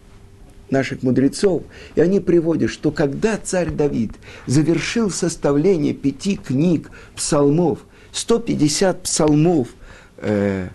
наших 0.70 1.04
мудрецов, 1.04 1.64
и 1.96 2.02
они 2.02 2.20
приводят, 2.20 2.72
что 2.72 2.92
когда 2.92 3.38
царь 3.38 3.70
Давид 3.70 4.12
завершил 4.48 5.10
составление 5.10 5.94
пяти 5.94 6.38
книг 6.38 6.90
псалмов, 7.16 7.80
150 8.12 9.04
псалмов, 9.04 9.70
э, 10.18 10.70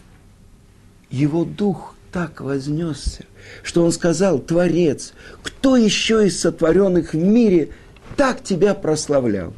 его 1.11 1.45
дух 1.45 1.97
так 2.12 2.40
вознесся, 2.40 3.25
что 3.62 3.85
он 3.85 3.93
сказал, 3.93 4.38
Творец, 4.38 5.12
кто 5.43 5.76
еще 5.76 6.26
из 6.26 6.40
сотворенных 6.40 7.14
в 7.14 7.19
мире 7.19 7.71
так 8.17 8.43
тебя 8.43 8.75
прославлял? 8.75 9.55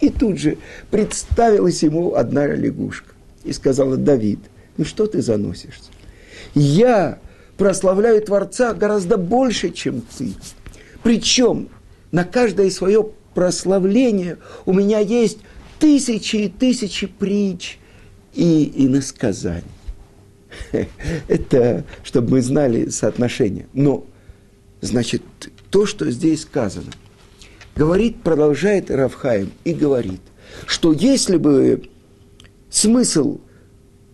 И 0.00 0.08
тут 0.08 0.38
же 0.38 0.56
представилась 0.90 1.82
ему 1.82 2.14
одна 2.14 2.46
лягушка 2.46 3.12
и 3.44 3.52
сказала, 3.52 3.96
Давид, 3.96 4.40
ну 4.76 4.84
что 4.84 5.06
ты 5.06 5.20
заносишься? 5.20 5.90
Я 6.54 7.18
прославляю 7.60 8.22
Творца 8.22 8.72
гораздо 8.72 9.18
больше, 9.18 9.68
чем 9.68 10.00
ты. 10.00 10.32
Причем 11.02 11.68
на 12.10 12.24
каждое 12.24 12.70
свое 12.70 13.10
прославление 13.34 14.38
у 14.64 14.72
меня 14.72 15.00
есть 15.00 15.40
тысячи 15.78 16.36
и 16.36 16.48
тысячи 16.48 17.06
притч 17.06 17.76
и 18.32 18.86
иносказаний. 18.86 19.64
Это, 21.28 21.84
чтобы 22.02 22.30
мы 22.30 22.40
знали 22.40 22.88
соотношение. 22.88 23.66
Но, 23.74 24.06
значит, 24.80 25.22
то, 25.68 25.84
что 25.84 26.10
здесь 26.10 26.40
сказано, 26.40 26.92
говорит, 27.76 28.22
продолжает 28.22 28.90
Равхаим 28.90 29.52
и 29.64 29.74
говорит, 29.74 30.22
что 30.64 30.94
если 30.94 31.36
бы 31.36 31.90
смысл 32.70 33.40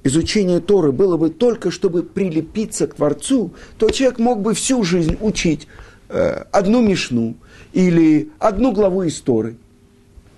изучения 0.06 0.60
Торы 0.60 0.92
было 0.92 1.16
бы 1.16 1.30
только, 1.30 1.70
чтобы 1.70 2.02
прилепиться 2.02 2.86
к 2.86 2.94
Творцу, 2.94 3.52
то 3.78 3.90
человек 3.90 4.18
мог 4.18 4.40
бы 4.40 4.54
всю 4.54 4.82
жизнь 4.82 5.16
учить 5.20 5.66
э, 6.08 6.44
одну 6.52 6.82
мишну 6.82 7.36
или 7.72 8.30
одну 8.38 8.72
главу 8.72 9.02
из 9.02 9.20
Торы. 9.20 9.56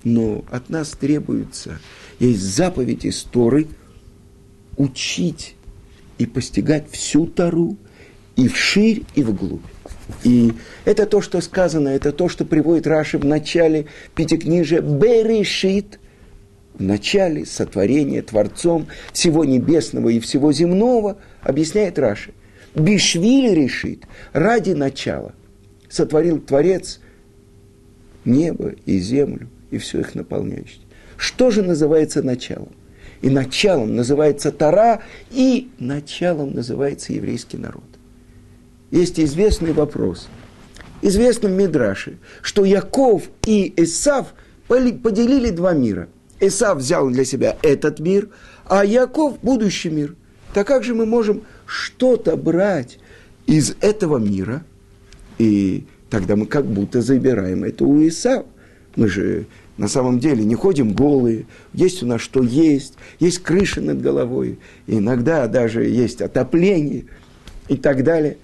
Но 0.04 0.44
от 0.50 0.70
нас 0.70 0.90
требуется, 0.90 1.78
есть 2.18 2.40
заповедь 2.40 3.04
из 3.04 3.22
Торы, 3.24 3.66
учить 4.76 5.54
и 6.18 6.26
постигать 6.26 6.90
всю 6.90 7.26
Тору 7.26 7.76
и 8.36 8.48
вширь, 8.48 9.04
и 9.14 9.22
вглубь. 9.22 9.60
И 10.24 10.52
это 10.84 11.06
то, 11.06 11.20
что 11.20 11.40
сказано, 11.40 11.88
это 11.88 12.12
то, 12.12 12.28
что 12.28 12.44
приводит 12.44 12.86
Раши 12.86 13.18
в 13.18 13.24
начале 13.24 13.86
Пятикнижия 14.14 14.80
«Берешит», 14.80 15.98
начале 16.78 17.44
сотворения 17.46 18.22
Творцом 18.22 18.86
всего 19.12 19.44
небесного 19.44 20.08
и 20.08 20.20
всего 20.20 20.52
земного, 20.52 21.18
объясняет 21.42 21.98
Раши. 21.98 22.32
Бишвили 22.74 23.54
решит, 23.54 24.04
ради 24.32 24.72
начала 24.72 25.32
сотворил 25.88 26.40
Творец 26.40 27.00
небо 28.24 28.74
и 28.84 28.98
землю 28.98 29.48
и 29.70 29.78
все 29.78 30.00
их 30.00 30.14
наполняющее. 30.14 30.82
Что 31.16 31.50
же 31.50 31.62
называется 31.62 32.22
началом? 32.22 32.72
И 33.20 33.30
началом 33.30 33.96
называется 33.96 34.52
Тара, 34.52 35.02
и 35.30 35.70
началом 35.80 36.52
называется 36.52 37.12
еврейский 37.12 37.56
народ. 37.56 37.82
Есть 38.92 39.18
известный 39.18 39.72
вопрос. 39.72 40.28
Известно 41.02 41.48
в 41.48 41.52
что 42.42 42.64
Яков 42.64 43.24
и 43.44 43.72
Исав 43.76 44.34
поделили 44.68 45.50
два 45.50 45.72
мира– 45.72 46.08
Исав 46.40 46.78
взял 46.78 47.10
для 47.10 47.24
себя 47.24 47.56
этот 47.62 47.98
мир, 47.98 48.28
а 48.66 48.84
Яков– 48.84 49.38
будущий 49.42 49.90
мир. 49.90 50.14
Так 50.54 50.66
как 50.66 50.84
же 50.84 50.94
мы 50.94 51.04
можем 51.04 51.42
что-то 51.66 52.36
брать 52.36 52.98
из 53.46 53.74
этого 53.80 54.18
мира, 54.18 54.64
и 55.38 55.84
тогда 56.10 56.36
мы 56.36 56.46
как 56.46 56.64
будто 56.66 57.02
забираем 57.02 57.64
это 57.64 57.84
у 57.84 58.06
Исава. 58.06 58.46
Мы 58.96 59.08
же 59.08 59.46
на 59.76 59.88
самом 59.88 60.18
деле 60.18 60.44
не 60.44 60.54
ходим 60.54 60.92
голые, 60.92 61.46
есть 61.72 62.02
у 62.02 62.06
нас 62.06 62.20
что 62.20 62.42
есть, 62.42 62.94
есть 63.20 63.40
крыша 63.40 63.80
над 63.80 64.00
головой, 64.00 64.58
иногда 64.86 65.46
даже 65.46 65.84
есть 65.84 66.20
отопление 66.20 67.04
и 67.68 67.76
так 67.76 68.04
далее. 68.04 68.38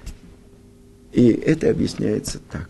И 1.12 1.28
это 1.28 1.70
объясняется 1.70 2.40
так, 2.50 2.68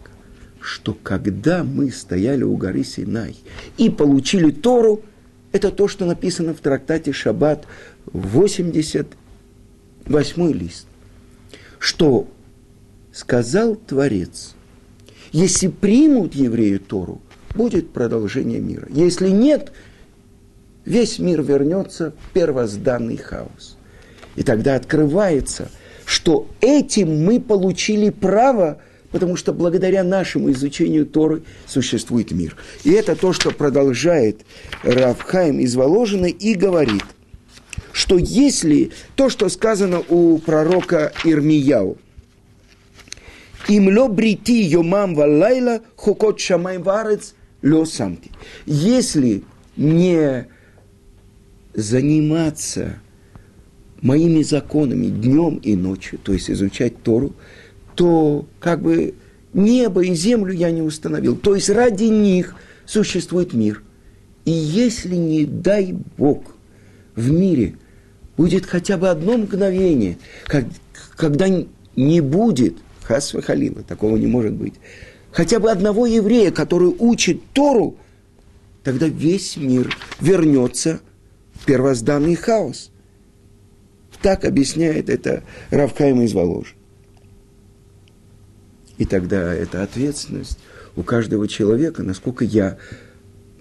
что 0.60 0.96
когда 1.02 1.64
мы 1.64 1.90
стояли 1.90 2.42
у 2.42 2.56
горы 2.56 2.84
Синай 2.84 3.36
и 3.78 3.88
получили 3.88 4.50
Тору– 4.50 5.02
это 5.54 5.70
то, 5.70 5.86
что 5.86 6.04
написано 6.04 6.52
в 6.52 6.58
трактате 6.58 7.12
Шаббат, 7.12 7.64
88 8.06 10.52
лист. 10.52 10.88
Что 11.78 12.26
сказал 13.12 13.76
Творец, 13.76 14.56
если 15.30 15.68
примут 15.68 16.34
евреи 16.34 16.78
Тору, 16.78 17.22
будет 17.54 17.92
продолжение 17.92 18.58
мира. 18.58 18.88
Если 18.90 19.28
нет, 19.28 19.70
весь 20.84 21.20
мир 21.20 21.40
вернется 21.40 22.10
в 22.10 22.32
первозданный 22.32 23.16
хаос. 23.16 23.76
И 24.34 24.42
тогда 24.42 24.74
открывается, 24.74 25.70
что 26.04 26.48
этим 26.60 27.24
мы 27.24 27.40
получили 27.40 28.10
право– 28.10 28.80
потому 29.14 29.36
что 29.36 29.52
благодаря 29.52 30.02
нашему 30.02 30.50
изучению 30.50 31.06
Торы 31.06 31.44
существует 31.68 32.32
мир. 32.32 32.56
И 32.82 32.90
это 32.90 33.14
то, 33.14 33.32
что 33.32 33.52
продолжает 33.52 34.40
Равхайм 34.82 35.60
из 35.60 35.76
Воложины 35.76 36.30
и 36.30 36.54
говорит, 36.54 37.04
что 37.92 38.18
если 38.18 38.90
то, 39.14 39.28
что 39.28 39.48
сказано 39.48 40.02
у 40.08 40.38
пророка 40.38 41.12
Ирмияу, 41.22 41.96
им 43.68 43.96
ло 43.96 44.08
брити 44.08 44.60
йомам 44.60 45.14
валайла 45.14 45.82
хокот 45.94 46.40
шамай 46.40 46.78
варец 46.78 47.36
ло 47.62 47.84
самти. 47.84 48.32
Если 48.66 49.44
не 49.76 50.48
заниматься 51.72 52.98
моими 54.02 54.42
законами 54.42 55.06
днем 55.06 55.58
и 55.58 55.76
ночью, 55.76 56.18
то 56.18 56.32
есть 56.32 56.50
изучать 56.50 57.00
Тору, 57.04 57.32
то 57.94 58.46
как 58.60 58.82
бы 58.82 59.14
небо 59.52 60.02
и 60.02 60.14
землю 60.14 60.52
я 60.52 60.70
не 60.70 60.82
установил. 60.82 61.36
То 61.36 61.54
есть 61.54 61.70
ради 61.70 62.04
них 62.04 62.54
существует 62.86 63.54
мир. 63.54 63.82
И 64.44 64.50
если, 64.50 65.14
не 65.14 65.46
дай 65.46 65.94
Бог, 66.18 66.42
в 67.14 67.30
мире 67.30 67.76
будет 68.36 68.66
хотя 68.66 68.96
бы 68.96 69.08
одно 69.08 69.38
мгновение, 69.38 70.18
как, 70.44 70.64
когда 71.16 71.46
не 71.96 72.20
будет, 72.20 72.76
хасва 73.02 73.40
халила, 73.40 73.82
такого 73.82 74.16
не 74.16 74.26
может 74.26 74.52
быть, 74.52 74.74
хотя 75.30 75.60
бы 75.60 75.70
одного 75.70 76.06
еврея, 76.06 76.50
который 76.50 76.94
учит 76.98 77.40
Тору, 77.52 77.96
тогда 78.82 79.06
весь 79.06 79.56
мир 79.56 79.96
вернется 80.20 81.00
в 81.54 81.64
первозданный 81.64 82.34
хаос. 82.34 82.90
Так 84.20 84.44
объясняет 84.44 85.08
это 85.08 85.42
Равкаем 85.70 86.22
из 86.22 86.32
Воложи. 86.32 86.74
И 88.98 89.04
тогда 89.04 89.52
это 89.52 89.82
ответственность 89.82 90.58
у 90.96 91.02
каждого 91.02 91.48
человека, 91.48 92.02
насколько 92.02 92.44
я 92.44 92.78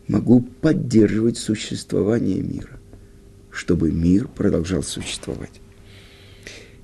могу 0.07 0.41
поддерживать 0.41 1.37
существование 1.37 2.41
мира, 2.41 2.79
чтобы 3.49 3.91
мир 3.91 4.27
продолжал 4.27 4.83
существовать. 4.83 5.61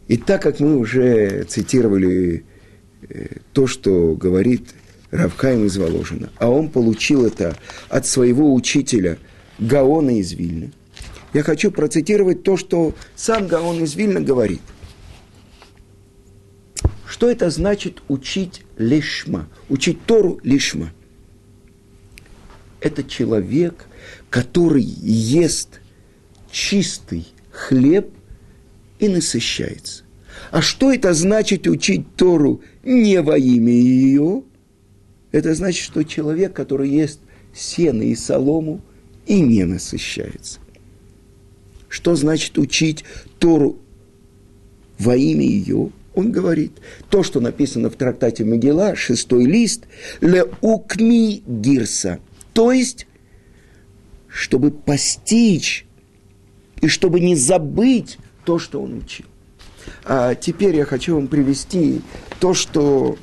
И 0.08 0.18
так 0.18 0.42
как 0.42 0.60
мы 0.60 0.78
уже 0.78 1.44
цитировали 1.44 2.44
э, 3.08 3.38
то, 3.54 3.68
что 3.68 4.16
говорит 4.16 4.74
Равхайм 5.12 5.66
из 5.66 5.78
Воложина, 5.78 6.32
а 6.38 6.50
он 6.50 6.70
получил 6.70 7.26
это 7.26 7.56
от 7.90 8.08
своего 8.08 8.54
учителя 8.54 9.18
Гаона 9.60 10.20
из 10.20 10.34
Вильны, 10.34 10.72
я 11.34 11.44
хочу 11.44 11.70
процитировать 11.70 12.42
то, 12.42 12.58
что 12.58 12.96
сам 13.16 13.48
Гаон 13.48 13.84
из 13.84 13.94
Вильна 13.94 14.20
говорит. 14.20 14.62
Что 17.10 17.28
это 17.28 17.50
значит 17.50 18.04
учить 18.08 18.62
лишма, 18.78 19.50
учить 19.68 20.06
Тору 20.06 20.40
лишма? 20.44 20.94
Это 22.82 23.04
человек, 23.04 23.88
который 24.30 24.84
ест 24.84 25.82
чистый 26.52 27.26
хлеб 27.50 28.12
и 29.00 29.10
насыщается. 29.10 30.04
А 30.52 30.62
что 30.62 30.94
это 30.94 31.16
значит 31.16 31.66
учить 31.66 32.06
Тору 32.16 32.62
не 32.84 33.20
во 33.24 33.40
имя 33.40 33.74
ее? 33.74 34.44
Это 35.32 35.56
значит, 35.56 35.84
что 35.84 36.04
человек, 36.04 36.54
который 36.54 36.92
ест 36.92 37.22
сено 37.56 38.04
и 38.04 38.14
солому, 38.14 38.82
и 39.26 39.42
не 39.42 39.64
насыщается. 39.64 40.60
Что 41.88 42.16
значит 42.16 42.60
учить 42.60 43.04
Тору 43.40 43.80
во 45.00 45.16
имя 45.16 45.44
ее? 45.44 45.92
Он 46.16 46.32
говорит, 46.32 46.74
то, 47.10 47.24
что 47.24 47.40
написано 47.40 47.90
в 47.90 47.96
трактате 47.96 48.44
Могила, 48.44 48.96
шестой 48.96 49.46
лист, 49.46 49.86
«Ле 50.22 50.46
укми 50.62 51.44
гирса», 51.46 52.20
то 52.54 52.72
есть, 52.72 53.08
чтобы 54.28 54.72
постичь 54.72 55.86
и 56.82 56.88
чтобы 56.88 57.20
не 57.20 57.36
забыть 57.36 58.18
то, 58.44 58.60
что 58.60 58.82
он 58.82 58.98
учил. 58.98 59.26
А 60.06 60.36
теперь 60.36 60.76
я 60.76 60.86
хочу 60.86 61.16
вам 61.16 61.28
привести 61.28 62.02
то, 62.40 62.54
что 62.54 63.18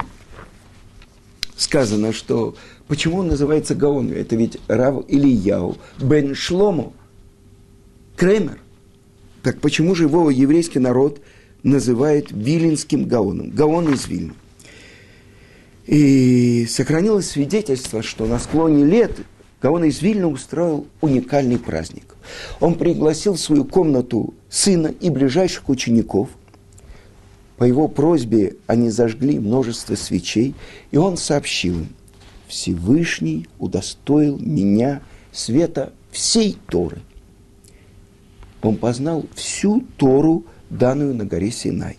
сказано, 1.57 2.13
что 2.13 2.57
почему 2.87 3.19
он 3.19 3.29
называется 3.29 3.75
Гаон? 3.75 4.13
Это 4.13 4.37
ведь 4.37 4.59
Рав 4.69 5.05
Ильяу 5.09 5.77
бен 6.01 6.35
Шлому, 6.35 6.95
Кремер. 8.17 8.59
Так 9.43 9.61
почему 9.61 9.95
же 9.95 10.05
его 10.05 10.31
еврейский 10.31 10.79
народ 10.79 11.21
называет 11.63 12.31
Вилинским 12.31 13.07
Гаоном? 13.07 13.51
Гаон 13.51 13.93
из 13.93 14.07
Вильна. 14.07 14.35
И 15.87 16.67
сохранилось 16.69 17.31
свидетельство, 17.31 18.03
что 18.03 18.27
на 18.27 18.39
склоне 18.39 18.85
лет 18.85 19.13
Гаон 19.63 19.85
из 19.85 20.03
Вильна 20.03 20.29
устроил 20.29 20.87
уникальный 21.01 21.59
праздник. 21.59 22.17
Он 22.61 22.75
пригласил 22.75 23.35
в 23.35 23.41
свою 23.41 23.65
комнату 23.65 24.35
сына 24.51 24.89
и 24.89 25.11
ближайших 25.11 25.69
учеников. 25.69 26.29
По 27.57 27.65
его 27.65 27.89
просьбе 27.89 28.57
они 28.67 28.91
зажгли 28.91 29.39
множество 29.39 29.95
свечей, 29.95 30.55
и 30.91 30.99
он 30.99 31.17
сообщил 31.17 31.81
им, 31.81 31.89
Всевышний 32.49 33.49
удостоил 33.59 34.39
меня 34.39 35.03
света 35.33 35.93
всей 36.11 36.57
Торы. 36.69 37.01
Он 38.63 38.77
познал 38.77 39.27
всю 39.35 39.85
Тору, 39.97 40.45
данную 40.71 41.15
на 41.15 41.25
горе 41.25 41.51
Синай. 41.51 41.99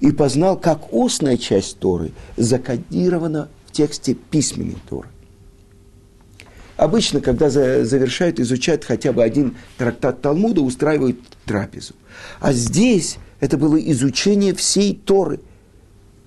И 0.00 0.12
познал, 0.12 0.58
как 0.58 0.92
устная 0.92 1.36
часть 1.36 1.78
Торы 1.78 2.12
закодирована 2.36 3.48
в 3.66 3.72
тексте 3.72 4.14
письменной 4.14 4.76
Торы. 4.88 5.08
Обычно, 6.76 7.22
когда 7.22 7.48
завершают 7.48 8.38
изучать 8.38 8.84
хотя 8.84 9.12
бы 9.12 9.22
один 9.22 9.56
трактат 9.78 10.20
Талмуда, 10.20 10.60
устраивают 10.60 11.18
трапезу. 11.46 11.94
А 12.40 12.52
здесь 12.52 13.16
это 13.40 13.56
было 13.56 13.76
изучение 13.76 14.54
всей 14.54 14.94
Торы. 14.94 15.40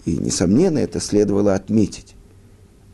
И, 0.06 0.18
несомненно, 0.18 0.80
это 0.80 1.00
следовало 1.00 1.54
отметить. 1.54 2.16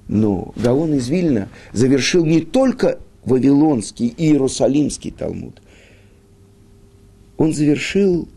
Но 0.08 0.54
Гаон 0.58 0.96
из 0.96 1.08
Вильна 1.08 1.48
завершил 1.72 2.26
не 2.26 2.42
только 2.42 3.00
Вавилонский 3.24 4.08
и 4.08 4.26
Иерусалимский 4.28 5.12
Талмуд. 5.12 5.62
Он 7.38 7.54
завершил 7.54 8.28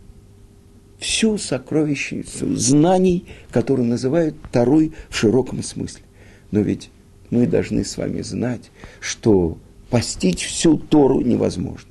всю 0.98 1.38
сокровищницу 1.38 2.56
знаний, 2.56 3.26
которые 3.50 3.86
называют 3.86 4.36
Тарой 4.52 4.92
в 5.08 5.16
широком 5.16 5.62
смысле. 5.62 6.02
Но 6.50 6.60
ведь 6.60 6.90
мы 7.30 7.46
должны 7.46 7.84
с 7.84 7.96
вами 7.96 8.22
знать, 8.22 8.70
что 9.00 9.58
постичь 9.90 10.46
всю 10.46 10.78
Тору 10.78 11.20
невозможно. 11.20 11.90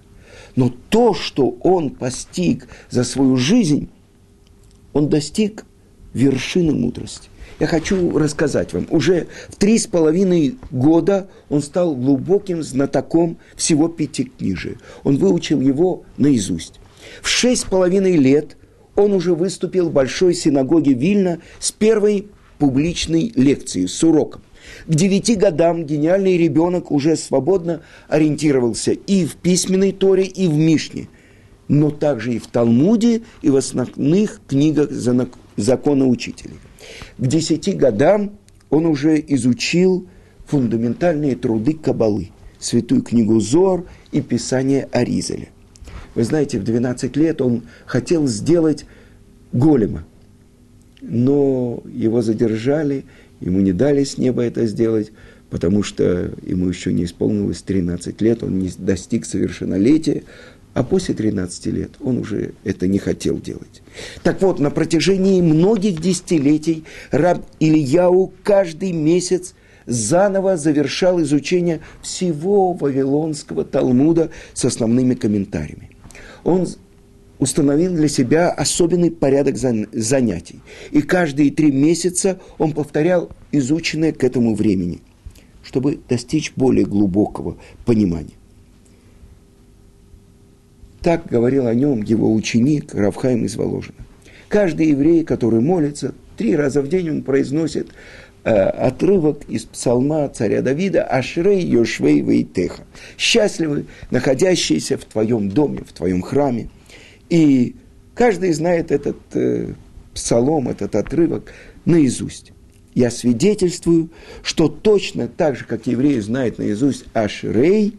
Но 0.55 0.73
то, 0.89 1.13
что 1.13 1.49
он 1.61 1.91
постиг 1.91 2.67
за 2.89 3.03
свою 3.03 3.37
жизнь, 3.37 3.89
он 4.93 5.09
достиг 5.09 5.65
вершины 6.13 6.73
мудрости. 6.73 7.29
Я 7.59 7.67
хочу 7.67 8.17
рассказать 8.17 8.73
вам. 8.73 8.87
Уже 8.89 9.27
в 9.49 9.55
три 9.55 9.79
с 9.79 9.87
половиной 9.87 10.57
года 10.69 11.27
он 11.49 11.61
стал 11.61 11.95
глубоким 11.95 12.61
знатоком 12.61 13.37
всего 13.55 13.87
пятикнижия. 13.87 14.77
Он 15.03 15.17
выучил 15.17 15.59
его 15.61 16.03
наизусть. 16.17 16.79
В 17.21 17.27
шесть 17.27 17.63
с 17.63 17.65
половиной 17.65 18.17
лет 18.17 18.57
он 18.97 19.13
уже 19.13 19.33
выступил 19.33 19.89
в 19.89 19.93
Большой 19.93 20.33
синагоге 20.33 20.93
Вильна 20.93 21.37
с 21.59 21.71
первой 21.71 22.27
публичной 22.57 23.31
лекцией, 23.35 23.87
с 23.87 24.03
уроком. 24.03 24.41
К 24.87 24.95
девяти 24.95 25.35
годам 25.35 25.85
гениальный 25.85 26.37
ребенок 26.37 26.91
уже 26.91 27.15
свободно 27.15 27.83
ориентировался 28.09 28.91
и 28.91 29.25
в 29.25 29.35
письменной 29.35 29.93
Торе, 29.93 30.25
и 30.25 30.47
в 30.47 30.57
Мишне, 30.57 31.07
но 31.67 31.91
также 31.91 32.33
и 32.33 32.39
в 32.39 32.47
Талмуде, 32.47 33.21
и 33.41 33.49
в 33.49 33.55
основных 33.55 34.41
книгах 34.47 34.89
закона 35.55 36.07
учителей. 36.07 36.57
К 37.17 37.27
десяти 37.27 37.73
годам 37.73 38.31
он 38.69 38.87
уже 38.87 39.23
изучил 39.27 40.07
фундаментальные 40.47 41.35
труды 41.35 41.73
Кабалы, 41.73 42.31
святую 42.59 43.03
книгу 43.03 43.39
Зор 43.39 43.85
и 44.11 44.21
Писание 44.21 44.89
Аризеля. 44.91 45.49
Вы 46.17 46.23
знаете, 46.23 46.59
в 46.59 46.63
12 46.63 47.15
лет 47.15 47.41
он 47.41 47.63
хотел 47.85 48.27
сделать 48.27 48.85
голема, 49.51 50.03
но 51.01 51.81
его 51.85 52.21
задержали 52.21 53.05
Ему 53.39 53.59
не 53.59 53.71
дали 53.71 54.03
с 54.03 54.17
неба 54.17 54.43
это 54.43 54.65
сделать, 54.65 55.11
потому 55.49 55.83
что 55.83 56.31
ему 56.43 56.67
еще 56.67 56.91
не 56.91 57.05
исполнилось 57.05 57.61
13 57.61 58.19
лет, 58.21 58.43
он 58.43 58.59
не 58.59 58.71
достиг 58.77 59.25
совершеннолетия, 59.25 60.23
а 60.73 60.83
после 60.83 61.13
13 61.13 61.65
лет 61.67 61.91
он 61.99 62.19
уже 62.19 62.53
это 62.63 62.87
не 62.87 62.99
хотел 62.99 63.39
делать. 63.39 63.81
Так 64.23 64.41
вот, 64.41 64.59
на 64.59 64.69
протяжении 64.69 65.41
многих 65.41 66.01
десятилетий 66.01 66.83
раб 67.11 67.45
Ильяу 67.59 68.33
каждый 68.43 68.91
месяц 68.91 69.53
заново 69.85 70.57
завершал 70.57 71.21
изучение 71.21 71.79
всего 72.01 72.73
Вавилонского 72.73 73.63
Талмуда 73.63 74.29
с 74.53 74.65
основными 74.65 75.15
комментариями. 75.15 75.91
Он 76.47 76.65
установил 77.39 77.93
для 77.93 78.07
себя 78.07 78.49
особенный 78.49 79.11
порядок 79.11 79.57
занятий. 79.57 80.61
И 80.91 81.01
каждые 81.01 81.51
три 81.51 81.73
месяца 81.73 82.39
он 82.57 82.71
повторял 82.71 83.29
изученное 83.51 84.13
к 84.13 84.23
этому 84.23 84.55
времени, 84.55 85.01
чтобы 85.61 85.99
достичь 86.07 86.53
более 86.55 86.85
глубокого 86.85 87.57
понимания. 87.85 88.35
Так 91.01 91.27
говорил 91.27 91.67
о 91.67 91.75
нем 91.75 92.01
его 92.01 92.33
ученик 92.33 92.95
Равхайм 92.95 93.43
из 93.43 93.57
Воложина. 93.57 93.97
Каждый 94.47 94.87
еврей, 94.87 95.25
который 95.25 95.59
молится, 95.59 96.15
три 96.37 96.55
раза 96.55 96.81
в 96.81 96.87
день 96.87 97.09
он 97.09 97.23
произносит 97.23 97.89
отрывок 98.51 99.43
из 99.49 99.65
псалма 99.65 100.29
царя 100.29 100.61
Давида 100.61 101.03
«Ашрей 101.03 101.61
Йошвей 101.65 102.21
Вейтеха» 102.21 102.83
«Счастливы, 103.17 103.85
находящиеся 104.11 104.97
в 104.97 105.05
твоем 105.05 105.49
доме, 105.49 105.83
в 105.87 105.93
твоем 105.93 106.21
храме». 106.21 106.69
И 107.29 107.75
каждый 108.15 108.53
знает 108.53 108.91
этот 108.91 109.17
э, 109.33 109.73
псалом, 110.13 110.69
этот 110.69 110.95
отрывок 110.95 111.51
наизусть. 111.85 112.53
Я 112.93 113.11
свидетельствую, 113.11 114.09
что 114.41 114.69
точно 114.69 115.27
так 115.27 115.55
же, 115.55 115.65
как 115.65 115.85
евреи 115.85 116.19
знают 116.19 116.57
наизусть 116.57 117.05
Ашрей, 117.13 117.93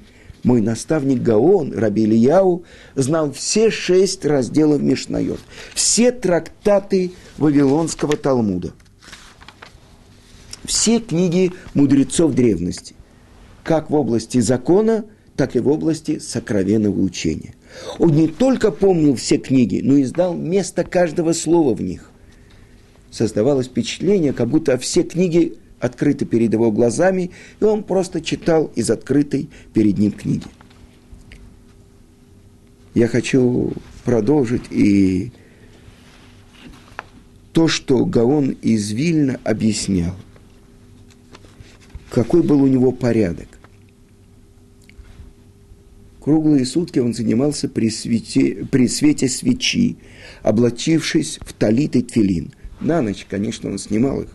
мой 0.45 0.61
наставник 0.61 1.23
Гаон, 1.23 1.73
Раби 1.73 2.05
Ильяу, 2.05 2.65
знал 2.95 3.33
все 3.33 3.71
шесть 3.71 4.25
разделов 4.25 4.81
Мишнайот, 4.81 5.41
все 5.75 6.11
трактаты 6.11 7.13
Вавилонского 7.37 8.17
Талмуда, 8.17 8.73
все 10.69 11.01
книги 11.01 11.51
мудрецов 11.75 12.35
древности, 12.35 12.95
как 13.65 13.91
в 13.91 13.95
области 13.95 14.39
закона, 14.39 15.05
так 15.35 15.57
и 15.57 15.59
в 15.59 15.67
области 15.67 16.21
сокровенного 16.21 17.01
учения– 17.01 17.55
Он 17.99 18.13
не 18.13 18.29
только 18.29 18.71
помнил 18.71 19.15
все 19.15 19.39
книги, 19.39 19.81
но 19.83 19.97
и 19.97 20.05
знал 20.05 20.35
место 20.35 20.85
каждого 20.85 21.33
слова 21.33 21.75
в 21.75 21.83
них. 21.83 22.11
Создавалось 23.11 23.67
впечатление, 23.67 24.33
как 24.33 24.49
будто 24.49 24.77
все 24.79 25.03
книги 25.03 25.55
открыты 25.81 26.25
перед 26.25 26.53
его 26.53 26.71
глазами, 26.71 27.31
и 27.61 27.65
он 27.65 27.83
просто 27.83 28.21
читал 28.21 28.71
из 28.75 28.91
открытой 28.91 29.49
перед 29.73 29.99
ним 29.99 30.13
книги. 30.13 30.47
Я 32.95 33.07
хочу 33.07 33.73
продолжить 34.05 34.65
и 34.71 35.33
то, 37.53 37.69
что 37.69 38.05
Гаон 38.05 38.57
из 38.63 38.91
Вильна 38.91 39.39
объяснял, 39.45 40.15
какой 42.11 42.43
был 42.43 42.63
у 42.63 42.67
него 42.67 42.93
порядок. 42.93 43.49
Круглые 46.21 46.67
сутки 46.67 46.99
он 46.99 47.15
занимался 47.15 47.69
при 47.69 47.91
свете, 47.91 48.67
при 48.71 48.87
свете 48.89 49.29
свечи, 49.29 49.97
облачившись 50.43 51.39
в 51.41 51.53
талит 51.53 51.97
и 51.97 52.03
твилин. 52.03 52.53
На 52.81 53.01
ночь, 53.03 53.27
конечно, 53.29 53.71
он 53.71 53.79
снимал 53.79 54.23
их. 54.23 54.29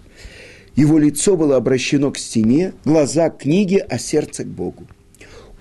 Его 0.75 0.97
лицо 0.97 1.37
было 1.37 1.55
обращено 1.55 2.11
к 2.11 2.17
стене, 2.17 2.73
глаза 2.83 3.29
к 3.29 3.39
книге, 3.39 3.77
а 3.77 3.99
сердце 3.99 4.43
к 4.43 4.47
Богу. 4.47 4.87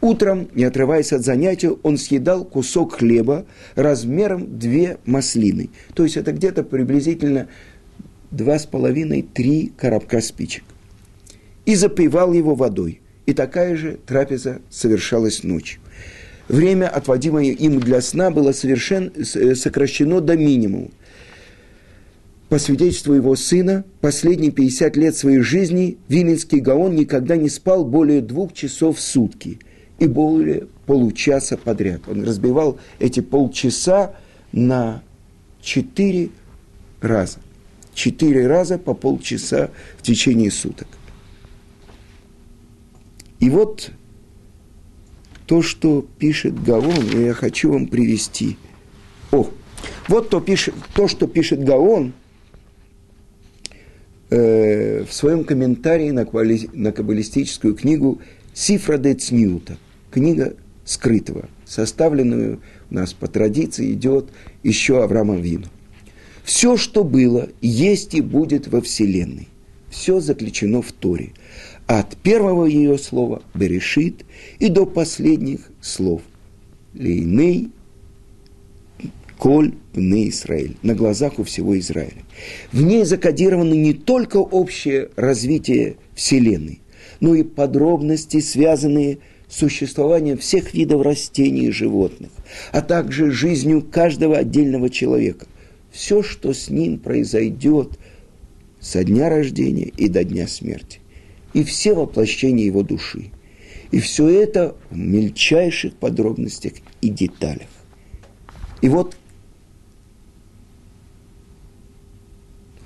Утром, 0.00 0.48
не 0.54 0.64
отрываясь 0.64 1.12
от 1.12 1.22
занятия, 1.22 1.76
он 1.82 1.96
съедал 1.96 2.44
кусок 2.44 2.94
хлеба 2.94 3.44
размером 3.74 4.58
две 4.58 4.98
маслины. 5.04 5.70
То 5.94 6.02
есть 6.02 6.16
это 6.16 6.32
где-то 6.32 6.64
приблизительно 6.64 7.48
два 8.30 8.58
с 8.58 8.66
половиной, 8.66 9.22
три 9.22 9.70
коробка 9.76 10.20
спичек. 10.20 10.64
И 11.64 11.74
запивал 11.74 12.32
его 12.32 12.54
водой. 12.54 13.00
И 13.26 13.32
такая 13.32 13.76
же 13.76 13.98
трапеза 14.06 14.60
совершалась 14.68 15.44
ночью. 15.44 15.80
Время, 16.48 16.88
отводимое 16.88 17.52
им 17.52 17.78
для 17.78 18.00
сна, 18.00 18.30
было 18.30 18.52
совершенно 18.52 19.10
э, 19.16 19.54
сокращено 19.54 20.20
до 20.20 20.36
минимума. 20.36 20.88
По 22.48 22.58
свидетельству 22.58 23.14
его 23.14 23.34
сына, 23.36 23.84
последние 24.02 24.50
50 24.50 24.96
лет 24.96 25.16
своей 25.16 25.38
жизни 25.38 25.96
Виленский 26.08 26.60
Гаон 26.60 26.94
никогда 26.94 27.36
не 27.36 27.48
спал 27.48 27.84
более 27.84 28.20
двух 28.20 28.52
часов 28.52 28.98
в 28.98 29.00
сутки 29.00 29.58
и 29.98 30.06
более 30.06 30.66
получаса 30.84 31.56
подряд. 31.56 32.02
Он 32.08 32.24
разбивал 32.24 32.78
эти 32.98 33.20
полчаса 33.20 34.14
на 34.52 35.02
четыре 35.62 36.28
раза. 37.00 37.38
Четыре 37.94 38.46
раза 38.46 38.76
по 38.76 38.92
полчаса 38.92 39.70
в 39.96 40.02
течение 40.02 40.50
суток. 40.50 40.88
И 43.42 43.50
вот 43.50 43.90
то, 45.46 45.60
что 45.60 46.06
пишет 46.18 46.62
Гаон, 46.62 46.94
я 47.12 47.34
хочу 47.34 47.72
вам 47.72 47.88
привести. 47.88 48.56
О, 49.32 49.50
вот 50.08 50.30
то, 50.30 50.40
пишет, 50.40 50.74
то 50.94 51.08
что 51.08 51.26
пишет 51.26 51.62
Гаон– 51.62 52.14
э, 54.32 55.04
в 55.04 55.12
своем 55.12 55.44
комментарии 55.44 56.10
на, 56.10 56.24
квали, 56.24 56.68
на 56.72 56.92
каббалистическую 56.92 57.74
книгу 57.74 58.20
«Сифра 58.54 58.96
де 58.96 59.14
Цнюта», 59.14 59.76
книга 60.10 60.54
скрытого, 60.84 61.48
составленную 61.66 62.60
у 62.90 62.94
нас 62.94 63.12
по 63.12 63.26
традиции 63.26 63.92
идет 63.92 64.30
еще 64.62 65.02
Авраамом 65.02 65.40
Вину. 65.42 65.66
Все, 66.44 66.76
что 66.76 67.04
было, 67.04 67.48
есть 67.60 68.14
и 68.14 68.20
будет 68.20 68.68
во 68.68 68.80
Вселенной. 68.80 69.48
Все 69.92 70.20
заключено 70.20 70.80
в 70.80 70.90
Торе. 70.90 71.32
От 71.86 72.16
первого 72.16 72.64
ее 72.64 72.96
слова 72.96 73.42
«берешит» 73.54 74.24
и 74.58 74.68
до 74.68 74.86
последних 74.86 75.70
слов 75.82 76.22
«лейней», 76.94 77.70
«коль 79.36 79.74
бне 79.92 80.30
Израиль», 80.30 80.78
на 80.82 80.94
глазах 80.94 81.38
у 81.38 81.44
всего 81.44 81.78
Израиля. 81.78 82.22
В 82.72 82.82
ней 82.82 83.04
закодировано 83.04 83.74
не 83.74 83.92
только 83.92 84.38
общее 84.38 85.10
развитие 85.16 85.96
Вселенной, 86.14 86.80
но 87.20 87.34
и 87.34 87.42
подробности, 87.42 88.40
связанные 88.40 89.18
с 89.46 89.58
существованием 89.58 90.38
всех 90.38 90.72
видов 90.72 91.02
растений 91.02 91.66
и 91.66 91.70
животных, 91.70 92.30
а 92.72 92.80
также 92.80 93.30
жизнью 93.30 93.82
каждого 93.82 94.38
отдельного 94.38 94.88
человека. 94.88 95.46
Все, 95.90 96.22
что 96.22 96.54
с 96.54 96.70
ним 96.70 96.98
произойдет 96.98 97.98
со 98.82 99.04
дня 99.04 99.30
рождения 99.30 99.92
и 99.96 100.08
до 100.08 100.24
дня 100.24 100.46
смерти. 100.46 100.98
И 101.54 101.62
все 101.64 101.94
воплощения 101.94 102.66
его 102.66 102.82
души. 102.82 103.30
И 103.92 104.00
все 104.00 104.28
это 104.28 104.74
в 104.90 104.96
мельчайших 104.96 105.94
подробностях 105.94 106.72
и 107.00 107.08
деталях. 107.08 107.68
И 108.82 108.88
вот 108.88 109.16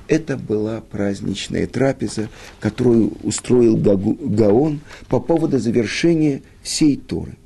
Это 0.09 0.37
была 0.37 0.81
праздничная 0.81 1.67
трапеза, 1.67 2.29
которую 2.61 3.15
устроил 3.25 3.77
Гаон 3.77 4.79
по 5.09 5.19
поводу 5.19 5.59
завершения 5.59 6.43
всей 6.63 6.97
Торы. 6.97 7.37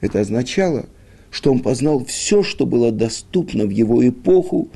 Это 0.00 0.20
означало, 0.20 0.86
что 1.32 1.50
он 1.50 1.58
познал 1.60 2.04
все, 2.04 2.44
что 2.44 2.64
было 2.64 2.92
доступно 2.92 3.66
в 3.66 3.70
его 3.70 4.06
эпоху, 4.06 4.68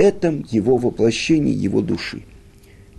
этом 0.00 0.46
его 0.50 0.78
воплощении 0.78 1.54
его 1.54 1.82
души. 1.82 2.22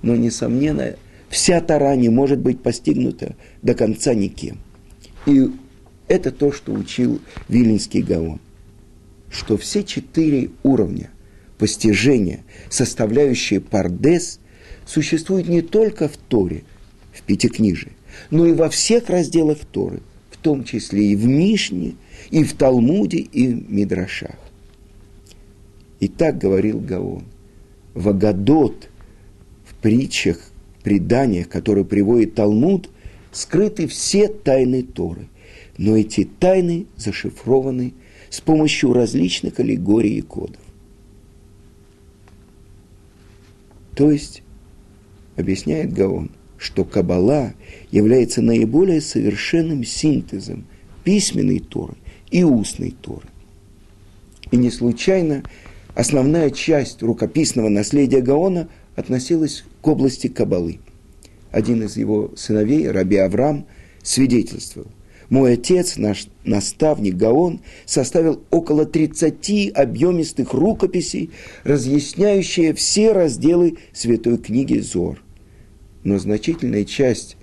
Но, 0.04 0.16
несомненно, 0.16 0.96
вся 1.30 1.60
Тора 1.60 1.96
не 1.96 2.10
может 2.10 2.40
быть 2.40 2.62
постигнута 2.62 3.36
до 3.64 3.74
конца 3.74 4.14
никем. 4.14 4.60
И 5.26 5.50
это 6.08 6.32
то, 6.32 6.52
что 6.52 6.74
учил 6.74 7.20
Вилинский 7.50 8.04
Гаон, 8.04 8.40
что 9.30 9.58
все 9.58 9.84
четыре 9.84 10.52
уровня– 10.64 11.10
постижения, 11.58 12.44
составляющие 12.70 13.62
пардес, 13.62 14.40
существуют 14.86 15.48
не 15.48 15.62
только 15.62 16.08
в 16.08 16.18
Торе, 16.18 16.64
в 17.14 17.22
Пятикнижии, 17.22 17.92
но 18.30 18.46
и 18.46 18.54
во 18.54 18.68
всех 18.70 19.10
разделах 19.10 19.60
Торы, 19.72 20.02
в 20.32 20.38
том 20.38 20.64
числе 20.64 21.12
и 21.12 21.16
в 21.16 21.28
Мишне, 21.28 21.94
и 22.32 22.44
в 22.44 22.54
Талмуде, 22.54 23.18
и 23.20 23.48
в 23.48 23.72
Мидрашах. 23.72 24.36
И 26.02 26.08
так 26.08 26.38
говорил 26.38 26.80
Гаон. 26.80 27.24
Вагадот 27.94 28.90
в 29.64 29.76
притчах, 29.76 30.40
преданиях, 30.84 31.48
которые 31.48 31.86
приводит 31.86 32.36
Талмуд, 32.36 32.90
скрыты 33.32 33.88
все 33.88 34.28
тайны 34.28 34.84
Торы. 34.84 35.28
Но 35.78 35.96
эти 35.96 36.26
тайны 36.26 36.88
зашифрованы 36.98 37.94
с 38.30 38.42
помощью 38.42 38.94
различных 38.94 39.60
аллегорий 39.60 40.18
и 40.18 40.22
кодов. 40.22 40.62
То 43.96 44.10
есть, 44.10 44.42
объясняет 45.36 45.94
Гаон, 45.94 46.32
что 46.58 46.84
Каббала 46.84 47.54
является 47.92 48.42
наиболее 48.42 49.02
совершенным 49.02 49.84
синтезом 49.84 50.66
письменной 51.04 51.60
Торы 51.60 51.94
и 52.32 52.44
устной 52.44 52.96
Торы. 53.02 53.28
И 54.50 54.58
не 54.58 54.72
случайно 54.72 55.44
основная 56.02 56.50
часть 56.50 57.04
рукописного 57.04 57.70
наследия 57.70 58.22
Гаона 58.22 58.68
относилась 58.96 59.64
к 59.82 59.88
области 59.88 60.28
Каббалы. 60.28 60.80
Один 61.52 61.84
из 61.84 61.96
его 61.96 62.32
сыновей, 62.36 62.90
Раби 62.90 63.18
Авраам, 63.18 63.68
свидетельствовал– 64.02 64.88
мой 65.30 65.54
отец, 65.54 65.96
наш 65.96 66.28
наставник 66.44 67.16
Гаон, 67.16 67.62
составил 67.86 68.44
около 68.50 68.86
30 68.86 69.72
объемистых 69.74 70.54
рукописей, 70.54 71.30
разъясняющие 71.64 72.74
все 72.74 73.14
разделы 73.14 73.78
Святой 73.94 74.40
книги 74.40 74.80
Зор. 74.80 75.24
Но 76.04 76.20
значительная 76.20 76.84
часть 76.84 77.38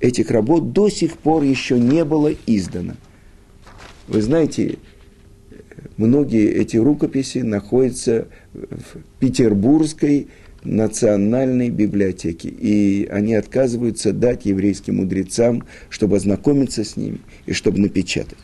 этих 0.00 0.30
работ 0.30 0.72
до 0.72 0.88
сих 0.88 1.18
пор 1.18 1.42
еще 1.42 1.78
не 1.78 2.02
была 2.06 2.30
издана. 2.46 2.96
Вы 4.06 4.22
знаете, 4.22 4.78
многие 5.98 6.50
эти 6.50 6.78
рукописи 6.78 7.38
находятся 7.38 8.28
в 8.54 8.98
Петербургской 9.20 10.28
национальной 10.64 11.68
библиотеки. 11.70 12.46
И 12.46 13.06
они 13.10 13.34
отказываются 13.34 14.12
дать 14.12 14.46
еврейским 14.46 14.96
мудрецам, 14.96 15.64
чтобы 15.90 16.16
ознакомиться 16.16 16.84
с 16.84 16.96
ними 16.96 17.20
и 17.46 17.52
чтобы 17.52 17.78
напечатать. 17.80 18.38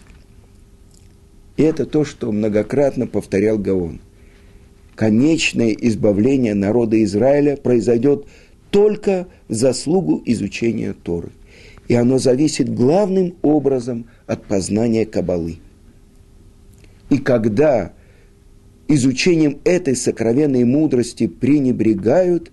И 1.57 1.63
это 1.63 1.87
то, 1.87 2.05
что 2.05 2.31
многократно 2.33 3.07
повторял 3.07 3.59
Гаон. 3.59 4.01
Конечное 4.97 5.71
избавление 5.71 6.55
народа 6.55 7.03
Израиля 7.03 7.57
произойдет 7.57 8.27
только 8.71 9.29
в 9.49 9.55
заслугу 9.55 10.23
изучения 10.25 10.95
Торы. 10.95 11.31
И 11.87 11.95
оно 11.95 12.19
зависит 12.19 12.73
главным 12.73 13.35
образом 13.43 14.07
от 14.27 14.45
познания 14.47 15.05
Кабалы. 15.05 15.59
И 17.11 17.19
когда 17.19 17.93
изучением 18.89 19.61
этой 19.65 19.97
сокровенной 19.97 20.65
мудрости 20.65 21.27
пренебрегают, 21.27 22.51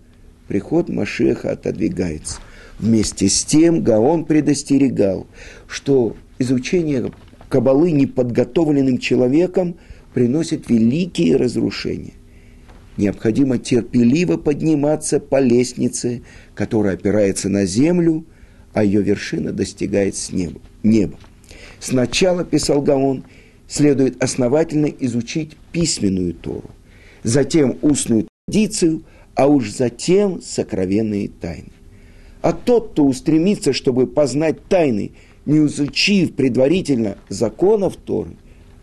приход 0.47 0.89
Машеха 0.89 1.51
отодвигается. 1.51 2.39
Вместе 2.79 3.29
с 3.29 3.43
тем 3.43 3.83
Гаон 3.83 4.25
предостерегал, 4.25 5.27
что 5.67 6.15
изучение 6.39 7.11
кабалы 7.47 7.91
неподготовленным 7.91 8.97
человеком 8.97 9.77
приносит 10.13 10.69
великие 10.69 11.35
разрушения. 11.35 12.13
Необходимо 12.97 13.57
терпеливо 13.57 14.37
подниматься 14.37 15.19
по 15.19 15.39
лестнице, 15.39 16.23
которая 16.55 16.95
опирается 16.95 17.49
на 17.49 17.65
землю, 17.65 18.25
а 18.73 18.83
ее 18.83 19.01
вершина 19.01 19.51
достигает 19.51 20.15
с 20.15 20.31
неба. 20.31 20.59
неба. 20.83 21.17
Сначала, 21.79 22.43
писал 22.43 22.81
Гаон, 22.81 23.23
следует 23.71 24.21
основательно 24.21 24.87
изучить 24.87 25.55
письменную 25.71 26.33
Тору, 26.33 26.69
затем 27.23 27.77
устную 27.81 28.27
традицию, 28.45 29.03
а 29.33 29.47
уж 29.47 29.69
затем 29.71 30.41
сокровенные 30.41 31.29
тайны. 31.29 31.71
А 32.41 32.51
тот, 32.51 32.91
кто 32.91 33.05
устремится, 33.05 33.71
чтобы 33.71 34.07
познать 34.07 34.65
тайны, 34.65 35.11
не 35.45 35.65
изучив 35.65 36.35
предварительно 36.35 37.17
законов 37.29 37.95
Торы, 37.95 38.31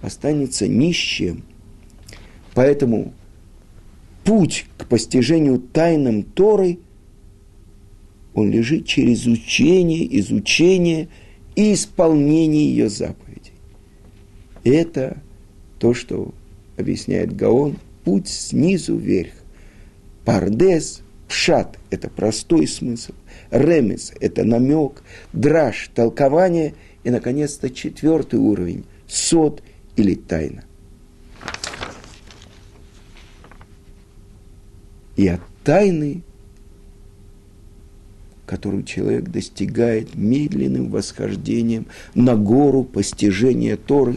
останется 0.00 0.66
ни 0.66 0.92
с 0.92 0.96
чем. 0.96 1.42
Поэтому 2.54 3.12
путь 4.24 4.64
к 4.78 4.86
постижению 4.86 5.58
тайнам 5.58 6.22
Торы, 6.22 6.78
он 8.32 8.50
лежит 8.50 8.86
через 8.86 9.26
учение, 9.26 10.18
изучение 10.18 11.08
и 11.56 11.74
исполнение 11.74 12.70
ее 12.70 12.88
заповедей. 12.88 13.27
Это 14.68 15.16
то, 15.78 15.94
что 15.94 16.34
объясняет 16.76 17.34
Гаон, 17.34 17.78
путь 18.04 18.28
снизу 18.28 18.96
вверх. 18.96 19.32
Пардес, 20.26 21.00
пшат– 21.26 21.78
это 21.90 22.10
простой 22.10 22.66
смысл, 22.66 23.14
ремес– 23.50 24.12
это 24.20 24.44
намек, 24.44 25.02
драж– 25.32 25.90
толкование, 25.94 26.74
и, 27.02 27.08
наконец-то, 27.08 27.70
четвертый 27.70 28.38
уровень– 28.40 28.84
сот 29.08 29.62
или 29.96 30.14
тайна. 30.14 30.64
И 35.16 35.28
от 35.28 35.40
тайны, 35.64 36.22
которую 38.44 38.82
человек 38.82 39.30
достигает 39.30 40.14
медленным 40.14 40.90
восхождением 40.90 41.86
на 42.14 42.36
гору 42.36 42.84
постижения 42.84 43.78
Торы, 43.78 44.16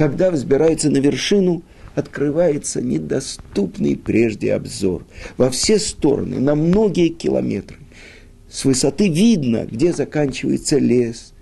когда 0.00 0.30
взбирается 0.30 0.88
на 0.88 0.96
вершину, 0.96 1.62
открывается 1.94 2.80
недоступный 2.80 3.98
прежде 3.98 4.54
обзор 4.54 5.04
во 5.36 5.50
все 5.50 5.78
стороны, 5.78 6.40
на 6.40 6.54
многие 6.54 7.08
километры. 7.08 7.76
С 8.48 8.64
высоты 8.64 9.10
видно, 9.10 9.66
где 9.70 9.92
заканчивается 9.92 10.78
лес, 10.78 11.34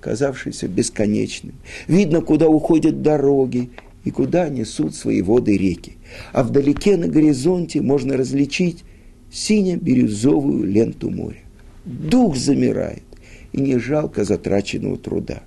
казавшийся 0.00 0.68
бесконечным. 0.68 1.54
Видно, 1.88 2.20
куда 2.20 2.46
уходят 2.46 3.00
дороги 3.00 3.70
и 4.04 4.10
куда 4.10 4.50
несут 4.50 4.94
свои 4.94 5.22
воды 5.22 5.56
реки 5.56 5.94
а 6.34 6.42
вдалеке 6.42 6.98
на 6.98 7.08
горизонте 7.08 7.80
можно 7.80 8.18
различить 8.18 8.84
сине-бирюзовую 9.30 10.64
ленту 10.64 11.08
моря. 11.08 11.40
Дух 11.86 12.36
замирает, 12.36 13.04
и 13.52 13.62
не 13.62 13.78
жалко 13.78 14.24
затраченного 14.24 14.98
труда. 14.98 15.42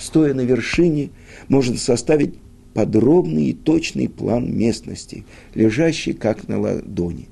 Стоя 0.00 0.32
на 0.32 0.40
вершине, 0.40 1.10
можно 1.48 1.76
составить 1.76 2.34
подробный 2.72 3.50
и 3.50 3.52
точный 3.52 4.08
план 4.08 4.56
местности, 4.56 5.24
лежащий 5.54 6.12
как 6.12 6.48
на 6.48 6.58
ладони. 6.58 7.28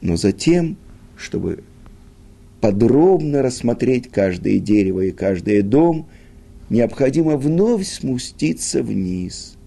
Но 0.00 0.16
затем, 0.16 0.76
чтобы 1.16 1.64
подробно 2.60 3.42
рассмотреть 3.42 4.08
каждое 4.10 4.58
дерево 4.58 5.00
и 5.00 5.10
каждый 5.10 5.62
дом, 5.62 6.06
необходимо 6.70 7.36
вновь 7.36 7.86
спуститься 7.86 8.82
вниз– 8.82 9.54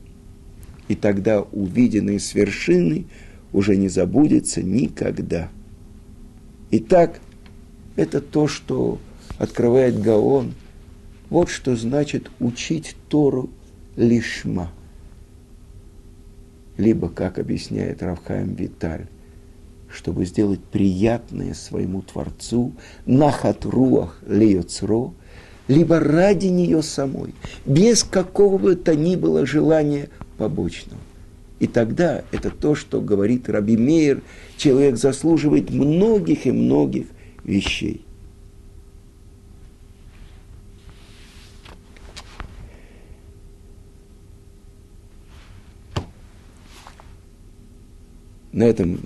и 0.89 0.95
тогда 0.95 1.41
увиденное 1.41 2.19
с 2.19 2.33
вершины 2.33 3.05
уже 3.53 3.77
не 3.77 3.87
забудется 3.87 4.61
никогда. 4.61 5.49
Итак, 6.71 7.21
это 7.95 8.19
то, 8.19 8.47
что 8.47 8.99
открывает 9.37 10.01
Гаон. 10.01 10.53
Вот 11.29 11.49
что 11.49 11.75
значит 11.75 12.31
учить 12.39 12.95
Тору 13.07 13.49
лишма. 13.95 14.71
Либо, 16.77 17.09
как 17.09 17.37
объясняет 17.37 18.01
Равхаем 18.01 18.55
Виталь, 18.55 19.07
чтобы 19.91 20.25
сделать 20.25 20.63
приятное 20.63 21.53
своему 21.53 22.01
Творцу, 22.01 22.73
нахат 23.05 23.65
руах 23.65 24.19
лейоцро, 24.25 25.13
либо 25.67 25.99
ради 25.99 26.47
нее 26.47 26.81
самой, 26.81 27.35
без 27.65 28.03
какого 28.03 28.57
бы 28.57 28.75
то 28.75 28.95
ни 28.95 29.15
было 29.15 29.45
желания 29.45 30.09
побочного. 30.37 30.99
И 31.59 31.67
тогда 31.67 32.23
это 32.31 32.49
то, 32.49 32.73
что 32.73 33.01
говорит 33.01 33.49
Раби 33.49 33.75
Мейер, 33.75 34.21
человек 34.57 34.95
заслуживает 34.95 35.69
многих 35.69 36.45
и 36.47 36.51
многих 36.51 37.07
вещей. 37.43 38.05
На 48.51 48.63
этом 48.63 49.01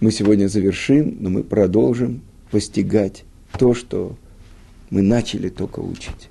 мы 0.00 0.10
сегодня 0.10 0.48
завершим, 0.48 1.16
но 1.20 1.30
мы 1.30 1.42
продолжим 1.42 2.22
постигать 2.50 3.24
то, 3.58 3.74
что 3.74 4.16
мы 4.90 5.02
начали 5.02 5.48
только 5.48 5.80
учить. 5.80 6.28